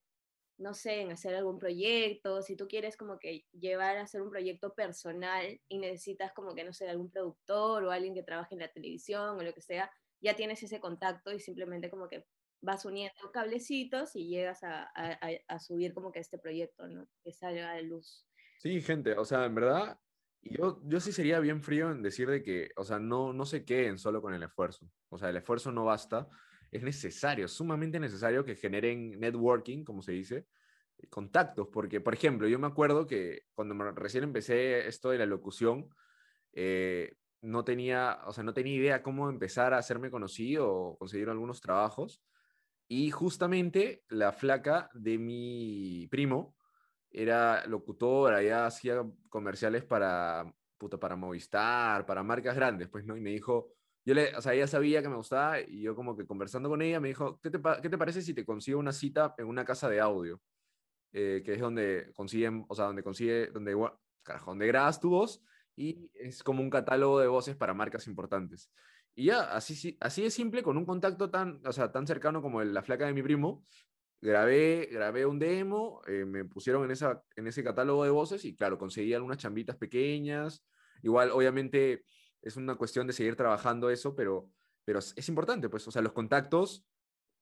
no 0.59 0.75
sé, 0.75 1.01
en 1.01 1.11
hacer 1.11 1.35
algún 1.35 1.59
proyecto, 1.59 2.41
si 2.41 2.55
tú 2.55 2.69
quieres 2.69 2.97
como 2.97 3.19
que 3.19 3.47
llevar 3.51 3.97
a 3.97 4.03
hacer 4.03 4.23
un 4.23 4.31
proyecto 4.31 4.75
personal 4.75 5.61
y 5.67 5.79
necesitas 5.79 6.33
como 6.33 6.55
que, 6.55 6.63
no 6.63 6.73
sé, 6.73 6.89
algún 6.89 7.11
productor 7.11 7.83
o 7.83 7.91
alguien 7.91 8.15
que 8.15 8.23
trabaje 8.23 8.55
en 8.55 8.61
la 8.61 8.69
televisión 8.69 9.37
o 9.37 9.43
lo 9.43 9.55
que 9.55 9.63
sea, 9.63 9.91
ya 10.21 10.37
tienes 10.37 10.63
ese 10.63 10.79
contacto 10.79 11.33
y 11.33 11.41
simplemente 11.41 11.91
como 11.91 12.09
que 12.09 12.27
vas 12.61 12.85
uniendo 12.85 13.31
cablecitos 13.33 14.17
y 14.17 14.29
llegas 14.29 14.63
a, 14.63 14.85
a- 14.95 15.19
a- 15.49 15.59
subir 15.61 15.95
como 15.95 16.13
que 16.13 16.21
este 16.21 16.39
proyecto, 16.39 16.89
¿no? 16.89 17.09
Que 17.25 17.33
salga 17.33 17.75
la 17.75 17.83
luz. 17.83 18.27
Sí, 18.59 18.81
gente, 18.81 19.17
o 19.17 19.25
sea, 19.25 19.45
en 19.47 19.55
verdad, 19.55 20.01
yo, 20.43 20.81
yo 20.85 20.99
sí 21.01 21.13
sería 21.13 21.39
bien 21.41 21.63
frío 21.63 21.91
en 21.93 22.03
decir 22.03 22.29
de 22.29 22.43
que, 22.43 22.71
o 22.77 22.85
sea, 22.85 22.99
no, 22.99 23.33
no 23.33 23.47
se 23.47 23.65
queden 23.65 23.99
solo 23.99 24.21
con 24.21 24.35
el 24.35 24.43
esfuerzo. 24.43 24.91
O 25.09 25.19
sea, 25.19 25.31
el 25.31 25.37
esfuerzo 25.37 25.71
no 25.71 25.85
basta, 25.85 26.29
es 26.73 26.83
necesario, 26.83 27.47
sumamente 27.49 28.01
necesario 28.01 28.45
que 28.45 28.57
generen 28.57 29.19
networking, 29.21 29.85
como 29.85 30.03
se 30.03 30.13
dice, 30.13 30.47
contactos, 31.11 31.69
porque, 31.73 32.01
por 32.01 32.15
ejemplo, 32.15 32.49
yo 32.49 32.59
me 32.59 32.67
acuerdo 32.67 33.07
que 33.07 33.43
cuando 33.55 33.75
me- 33.75 33.93
recién 33.93 34.25
empecé 34.25 34.89
esto 34.89 35.11
de 35.11 35.19
la 35.19 35.27
locución, 35.27 35.91
eh, 36.53 37.17
no 37.43 37.65
tenía, 37.65 38.21
o 38.27 38.33
sea, 38.33 38.45
no 38.45 38.55
tenía 38.55 38.75
idea 38.75 39.03
cómo 39.03 39.29
empezar 39.31 39.75
a 39.75 39.79
hacerme 39.79 40.11
conocido 40.11 40.73
o 40.73 40.99
conseguir 40.99 41.29
algunos 41.29 41.61
trabajos. 41.61 42.23
Y 42.89 43.11
justamente 43.11 44.05
la 44.09 44.33
flaca 44.33 44.91
de 44.95 45.19
mi 45.19 46.09
primo 46.11 46.57
era 47.11 47.67
locutora, 47.67 48.43
ya 48.43 48.67
hacía 48.67 49.05
comerciales 49.29 49.85
para, 49.85 50.53
para 51.01 51.17
Movistar, 51.17 52.07
para 52.07 52.23
marcas 52.23 52.57
grandes, 52.57 52.89
pues, 52.89 53.05
¿no? 53.05 53.17
Y 53.17 53.21
me 53.21 53.31
dijo, 53.31 53.69
yo 54.05 54.15
le, 54.15 54.35
o 54.35 54.41
sea, 54.41 54.55
ella 54.55 54.67
sabía 54.67 55.03
que 55.03 55.09
me 55.09 55.17
gustaba 55.17 55.61
y 55.61 55.83
yo 55.83 55.95
como 55.95 56.17
que 56.17 56.27
conversando 56.27 56.71
con 56.71 56.81
ella 56.81 56.99
me 56.99 57.09
dijo, 57.09 57.39
¿qué 57.41 57.51
te, 57.51 57.61
qué 57.83 57.91
te 57.91 57.99
parece 57.99 58.23
si 58.23 58.33
te 58.33 58.45
consigo 58.45 58.79
una 58.79 58.93
cita 58.93 59.35
en 59.37 59.47
una 59.47 59.65
casa 59.67 59.89
de 59.91 60.01
audio? 60.01 60.41
Eh, 61.13 61.43
que 61.45 61.55
es 61.55 61.61
donde 61.61 62.11
consiguen, 62.15 62.65
o 62.69 62.75
sea, 62.75 62.87
donde 62.87 63.03
consigue, 63.03 63.49
donde, 63.49 63.75
carajo, 64.23 64.51
donde 64.51 64.67
grabas 64.67 65.01
tu 65.01 65.11
voz 65.11 65.43
y 65.75 66.11
es 66.15 66.43
como 66.43 66.63
un 66.63 66.71
catálogo 66.71 67.21
de 67.21 67.29
voces 67.29 67.57
para 67.57 67.73
marcas 67.73 68.07
importantes. 68.07 68.71
Y 69.19 69.25
ya, 69.25 69.53
así, 69.53 69.75
sí- 69.75 69.97
así 70.01 70.23
de 70.23 70.31
simple, 70.31 70.63
con 70.63 70.77
un 70.77 70.87
contacto 70.87 71.29
tan, 71.29 71.61
o 71.67 71.73
sea, 71.73 71.91
tan 71.91 72.07
cercano 72.07 72.41
como 72.41 72.63
el- 72.63 72.73
la 72.73 72.85
flaca 72.85 73.05
de 73.05 73.13
mi 73.13 73.21
primo, 73.21 73.67
grabé, 74.21 74.89
grabé 74.93 75.27
un 75.27 75.41
demo, 75.41 76.03
eh, 76.07 76.25
me 76.25 76.45
pusieron 76.45 76.85
en, 76.85 76.93
esa, 76.93 77.25
en 77.35 77.49
ese 77.49 77.65
catálogo 77.65 78.05
de 78.05 78.11
voces 78.11 78.45
y 78.45 78.55
claro, 78.55 78.79
conseguí 78.79 79.13
algunas 79.13 79.39
chambitas 79.39 79.75
pequeñas. 79.75 80.65
Igual, 81.03 81.33
obviamente, 81.33 82.05
es 82.43 82.57
una 82.57 82.77
cuestión 82.77 83.09
de 83.09 83.13
seguir 83.13 83.35
trabajando 83.35 83.91
eso, 83.91 84.15
pero, 84.15 84.51
pero 84.85 85.01
es, 85.01 85.13
es 85.17 85.29
importante, 85.29 85.69
pues, 85.69 85.89
o 85.89 85.91
sea, 85.91 86.01
los 86.01 86.13
contactos 86.13 86.87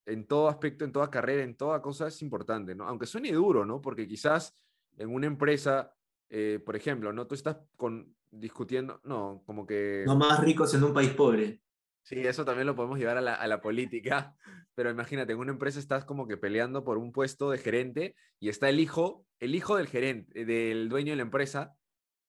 en 0.07 0.27
todo 0.27 0.49
aspecto, 0.49 0.87
en 0.87 0.93
toda 0.93 1.11
carrera, 1.11 1.43
en 1.43 1.59
toda 1.59 1.83
cosa 1.83 2.09
es 2.09 2.23
importante, 2.23 2.75
¿no? 2.75 2.89
Aunque 2.89 3.05
suene 3.05 3.33
duro, 3.33 3.67
¿no? 3.67 3.83
Porque 3.83 4.09
quizás 4.09 4.57
en 4.97 5.13
una 5.13 5.27
empresa, 5.27 5.95
eh, 6.31 6.59
por 6.65 6.75
ejemplo, 6.75 7.13
¿no? 7.13 7.27
Tú 7.27 7.35
estás 7.35 7.59
con, 7.77 8.17
discutiendo, 8.31 8.99
no, 9.05 9.43
como 9.45 9.67
que... 9.67 10.05
No 10.07 10.17
más 10.17 10.43
ricos 10.43 10.73
en 10.73 10.83
un 10.83 10.95
país 10.95 11.11
pobre. 11.11 11.66
Sí, 12.07 12.21
eso 12.21 12.45
también 12.45 12.69
lo 12.69 12.77
podemos 12.77 13.01
llevar 13.01 13.17
a 13.17 13.21
la, 13.21 13.35
a 13.35 13.49
la 13.49 13.61
política, 13.61 14.37
pero 14.77 14.91
imagínate, 14.91 15.33
en 15.33 15.41
una 15.41 15.51
empresa 15.51 15.81
estás 15.81 16.05
como 16.05 16.29
que 16.29 16.37
peleando 16.37 16.85
por 16.85 16.99
un 16.99 17.11
puesto 17.11 17.51
de 17.51 17.59
gerente 17.59 18.15
y 18.39 18.49
está 18.49 18.69
el 18.69 18.79
hijo, 18.79 19.27
el 19.41 19.57
hijo 19.57 19.77
del 19.77 19.89
gerente, 19.89 20.45
del 20.45 20.89
dueño 20.89 21.11
de 21.11 21.17
la 21.17 21.23
empresa 21.23 21.75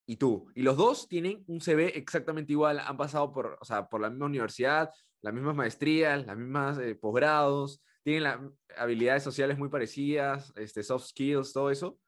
y 0.08 0.16
tú. 0.16 0.52
Y 0.56 0.64
los 0.64 0.78
dos 0.78 1.08
tienen 1.08 1.44
un 1.46 1.62
CV 1.62 1.96
exactamente 1.96 2.54
igual, 2.54 2.80
han 2.80 2.98
pasado 2.98 3.32
por, 3.32 3.60
o 3.62 3.66
sea, 3.66 3.88
por 3.88 4.02
la 4.02 4.10
misma 4.10 4.26
universidad, 4.26 4.90
las 5.22 5.34
mismas 5.36 5.56
maestrías, 5.56 6.26
las 6.26 6.38
mismas 6.38 6.80
eh, 6.80 6.96
posgrados, 6.96 7.84
tienen 8.02 8.24
las 8.24 8.40
habilidades 8.78 9.22
sociales 9.22 9.60
muy 9.60 9.70
parecidas, 9.70 10.52
este, 10.56 10.82
soft 10.82 11.06
skills, 11.06 11.54
todo 11.54 11.70
eso. 11.70 12.00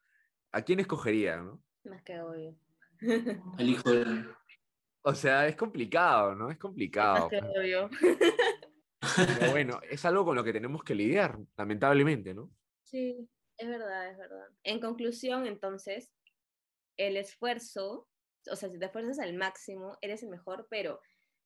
¿A 0.50 0.62
quién 0.62 0.80
escogería, 0.80 1.36
no? 1.36 1.62
Más 1.84 2.02
que 2.02 2.20
obvio. 2.20 2.56
El 3.58 3.68
hijo 3.68 3.92
de... 3.92 4.24
O 5.02 5.14
sea, 5.14 5.46
es 5.46 5.56
complicado, 5.56 6.34
¿no? 6.34 6.50
Es 6.50 6.58
complicado. 6.58 7.28
obvio. 7.28 7.88
Pero 9.00 9.00
bueno, 9.50 9.80
es 9.88 10.04
algo 10.04 10.24
con 10.24 10.36
lo 10.36 10.44
que 10.44 10.52
tenemos 10.52 10.82
que 10.82 10.94
lidiar, 10.94 11.38
lamentablemente, 11.56 12.34
¿no? 12.34 12.50
Sí, 12.84 13.28
es 13.56 13.68
verdad, 13.68 14.10
es 14.10 14.18
verdad. 14.18 14.48
En 14.62 14.80
conclusión, 14.80 15.46
entonces, 15.46 16.12
el 16.96 17.16
esfuerzo, 17.16 18.08
o 18.50 18.56
sea, 18.56 18.68
si 18.68 18.78
te 18.78 18.86
esfuerzas 18.86 19.18
al 19.18 19.34
máximo, 19.34 19.96
eres 20.02 20.22
el 20.22 20.28
mejor, 20.28 20.66
pero 20.68 21.00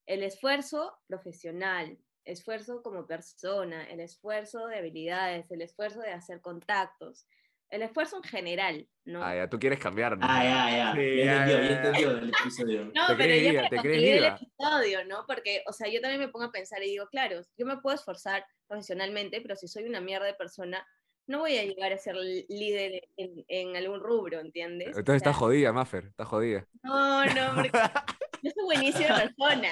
el 0.05 0.23
esfuerzo 0.23 0.97
profesional, 1.07 1.97
esfuerzo 2.25 2.81
como 2.83 3.07
persona, 3.07 3.89
el 3.89 3.99
esfuerzo 3.99 4.67
de 4.67 4.77
habilidades, 4.77 5.49
el 5.51 5.61
esfuerzo 5.61 5.99
de 5.99 6.11
hacer 6.11 6.41
contactos, 6.41 7.27
el 7.69 7.81
esfuerzo 7.81 8.17
en 8.17 8.23
general, 8.23 8.87
¿no? 9.05 9.23
Ah, 9.23 9.35
ya, 9.35 9.49
tú 9.49 9.59
quieres 9.59 9.79
cambiar. 9.79 10.17
¿no? 10.17 10.25
Ah, 10.27 10.43
ya, 10.43 10.77
ya. 10.77 10.93
Sí, 10.95 11.17
ya 11.17 11.47
ya, 11.47 11.75
entendió, 11.75 12.11
ya, 12.11 12.17
el 12.19 12.29
episodio. 12.29 12.85
No, 12.85 13.07
Te 13.07 13.15
pero 13.15 13.17
crees 13.17 13.55
para 13.55 13.69
te 13.69 13.77
crees 13.77 13.81
concluir 13.81 14.15
el 14.15 14.25
episodio, 14.25 15.05
¿no? 15.05 15.25
Porque, 15.27 15.63
o 15.67 15.73
sea, 15.73 15.89
yo 15.89 16.01
también 16.01 16.21
me 16.21 16.27
pongo 16.29 16.45
a 16.45 16.51
pensar 16.51 16.83
y 16.83 16.91
digo, 16.91 17.07
claro, 17.07 17.41
yo 17.57 17.65
me 17.65 17.77
puedo 17.77 17.95
esforzar 17.95 18.45
profesionalmente, 18.67 19.41
pero 19.41 19.55
si 19.55 19.67
soy 19.67 19.83
una 19.83 20.01
mierda 20.01 20.25
de 20.25 20.33
persona, 20.35 20.85
no 21.27 21.39
voy 21.39 21.57
a 21.57 21.63
llegar 21.63 21.91
a 21.91 21.97
ser 21.97 22.15
líder 22.15 23.01
en, 23.17 23.43
en 23.47 23.75
algún 23.75 23.99
rubro, 23.99 24.39
¿entiendes? 24.39 24.95
O 24.95 24.99
Entonces 24.99 25.21
sea, 25.21 25.31
estás 25.31 25.35
jodida, 25.37 25.73
Maffer, 25.73 26.05
estás 26.05 26.27
jodida. 26.27 26.67
No, 26.83 27.25
no, 27.25 27.55
porque 27.55 27.71
yo 28.43 28.51
soy 28.51 28.63
buenísima 28.63 29.15
persona. 29.15 29.69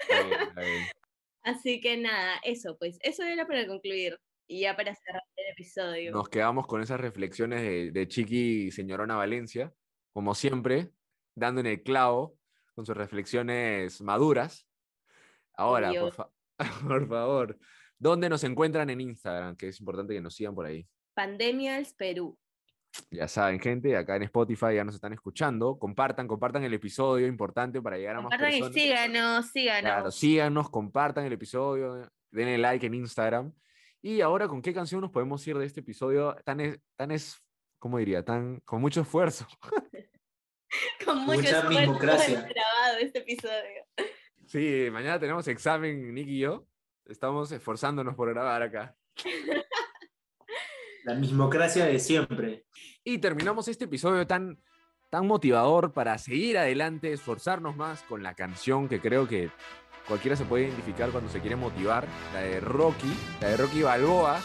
Está 0.00 0.22
bien, 0.24 0.40
está 0.40 0.60
bien. 0.60 0.88
Así 1.42 1.80
que 1.80 1.96
nada, 1.96 2.38
eso, 2.44 2.76
pues, 2.78 2.98
eso 3.00 3.22
era 3.22 3.46
para 3.46 3.66
concluir. 3.66 4.18
Y 4.50 4.60
ya 4.60 4.74
para 4.74 4.94
cerrar 4.94 5.22
el 5.36 5.52
episodio. 5.52 6.10
Nos 6.10 6.28
quedamos 6.30 6.66
con 6.66 6.80
esas 6.80 6.98
reflexiones 6.98 7.60
de, 7.60 7.90
de 7.90 8.08
Chiqui 8.08 8.66
y 8.66 8.70
señorona 8.70 9.14
Valencia, 9.14 9.72
como 10.12 10.34
siempre, 10.34 10.90
dando 11.34 11.60
en 11.60 11.66
el 11.66 11.82
clavo 11.82 12.36
con 12.74 12.86
sus 12.86 12.96
reflexiones 12.96 14.00
maduras. 14.00 14.66
Ahora, 15.54 15.92
por, 15.92 16.12
fa- 16.12 16.30
por 16.88 17.06
favor, 17.08 17.58
¿dónde 17.98 18.28
nos 18.30 18.42
encuentran 18.44 18.88
en 18.90 19.00
Instagram? 19.02 19.54
Que 19.56 19.68
es 19.68 19.80
importante 19.80 20.14
que 20.14 20.20
nos 20.22 20.34
sigan 20.34 20.54
por 20.54 20.64
ahí. 20.66 20.86
Pandemias 21.14 21.92
Perú. 21.92 22.38
Ya 23.10 23.28
saben, 23.28 23.60
gente, 23.60 23.94
acá 23.96 24.16
en 24.16 24.22
Spotify 24.22 24.76
ya 24.76 24.84
nos 24.84 24.94
están 24.94 25.12
escuchando. 25.12 25.78
Compartan, 25.78 26.26
compartan 26.26 26.64
el 26.64 26.72
episodio, 26.72 27.26
importante 27.26 27.82
para 27.82 27.98
llegar 27.98 28.16
a 28.16 28.22
más 28.22 28.30
Compartan 28.30 28.48
y 28.54 28.60
personas. 28.60 28.82
síganos, 28.82 29.46
síganos. 29.50 29.82
Claro, 29.82 30.10
síganos, 30.10 30.70
compartan 30.70 31.26
el 31.26 31.34
episodio, 31.34 32.10
denle 32.30 32.56
like 32.56 32.86
en 32.86 32.94
Instagram. 32.94 33.52
Y 34.02 34.20
ahora, 34.20 34.46
¿con 34.46 34.62
qué 34.62 34.72
canción 34.72 35.00
nos 35.00 35.10
podemos 35.10 35.46
ir 35.46 35.58
de 35.58 35.66
este 35.66 35.80
episodio 35.80 36.36
tan, 36.44 36.60
es, 36.60 36.78
tan 36.96 37.10
es, 37.10 37.42
¿cómo 37.78 37.98
diría? 37.98 38.24
Tan, 38.24 38.60
con 38.60 38.80
mucho 38.80 39.00
esfuerzo. 39.02 39.46
Con 41.02 41.20
mucho 41.20 41.38
Mucha 41.38 41.60
esfuerzo 41.60 42.46
grabado 42.46 42.98
este 43.00 43.20
episodio. 43.20 43.86
Sí, 44.44 44.88
mañana 44.92 45.18
tenemos 45.18 45.48
examen, 45.48 46.14
Nick 46.14 46.28
y 46.28 46.40
yo. 46.40 46.66
Estamos 47.06 47.50
esforzándonos 47.52 48.14
por 48.14 48.28
grabar 48.28 48.62
acá. 48.62 48.94
La 51.04 51.14
mismocracia 51.14 51.86
de 51.86 51.98
siempre. 51.98 52.66
Y 53.02 53.16
terminamos 53.16 53.66
este 53.68 53.86
episodio 53.86 54.26
tan, 54.26 54.62
tan 55.10 55.26
motivador 55.26 55.94
para 55.94 56.18
seguir 56.18 56.58
adelante, 56.58 57.12
esforzarnos 57.12 57.76
más 57.76 58.02
con 58.02 58.22
la 58.22 58.34
canción 58.34 58.88
que 58.88 59.00
creo 59.00 59.26
que 59.26 59.50
cualquiera 60.08 60.36
se 60.36 60.44
puede 60.44 60.64
identificar 60.64 61.10
cuando 61.10 61.30
se 61.30 61.40
quiere 61.40 61.54
motivar, 61.54 62.08
la 62.32 62.40
de 62.40 62.60
Rocky, 62.60 63.14
la 63.40 63.48
de 63.48 63.56
Rocky 63.58 63.82
Balboa, 63.82 64.40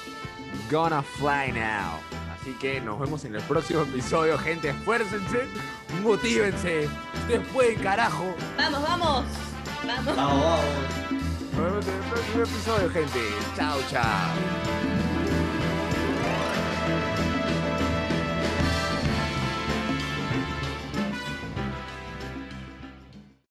Gonna 0.69 1.01
Fly 1.01 1.53
Now. 1.53 1.99
Así 2.39 2.53
que 2.59 2.81
nos 2.81 2.99
vemos 2.99 3.23
en 3.23 3.35
el 3.35 3.41
próximo 3.43 3.83
episodio, 3.83 4.37
gente, 4.37 4.69
esfuércense, 4.69 5.47
motívense, 6.03 6.89
ustedes 7.21 7.47
pueden, 7.47 7.79
carajo. 7.79 8.35
Vamos, 8.57 8.81
vamos. 8.81 9.25
Vamos. 9.85 10.15
Vamos, 10.15 10.15
vamos. 10.15 10.59
Nos 11.53 11.63
vemos 11.63 11.87
en 11.87 11.93
el 11.93 12.09
próximo 12.09 12.43
episodio, 12.43 12.89
gente. 12.89 13.19
Chao, 13.55 13.79
chao. 13.89 14.92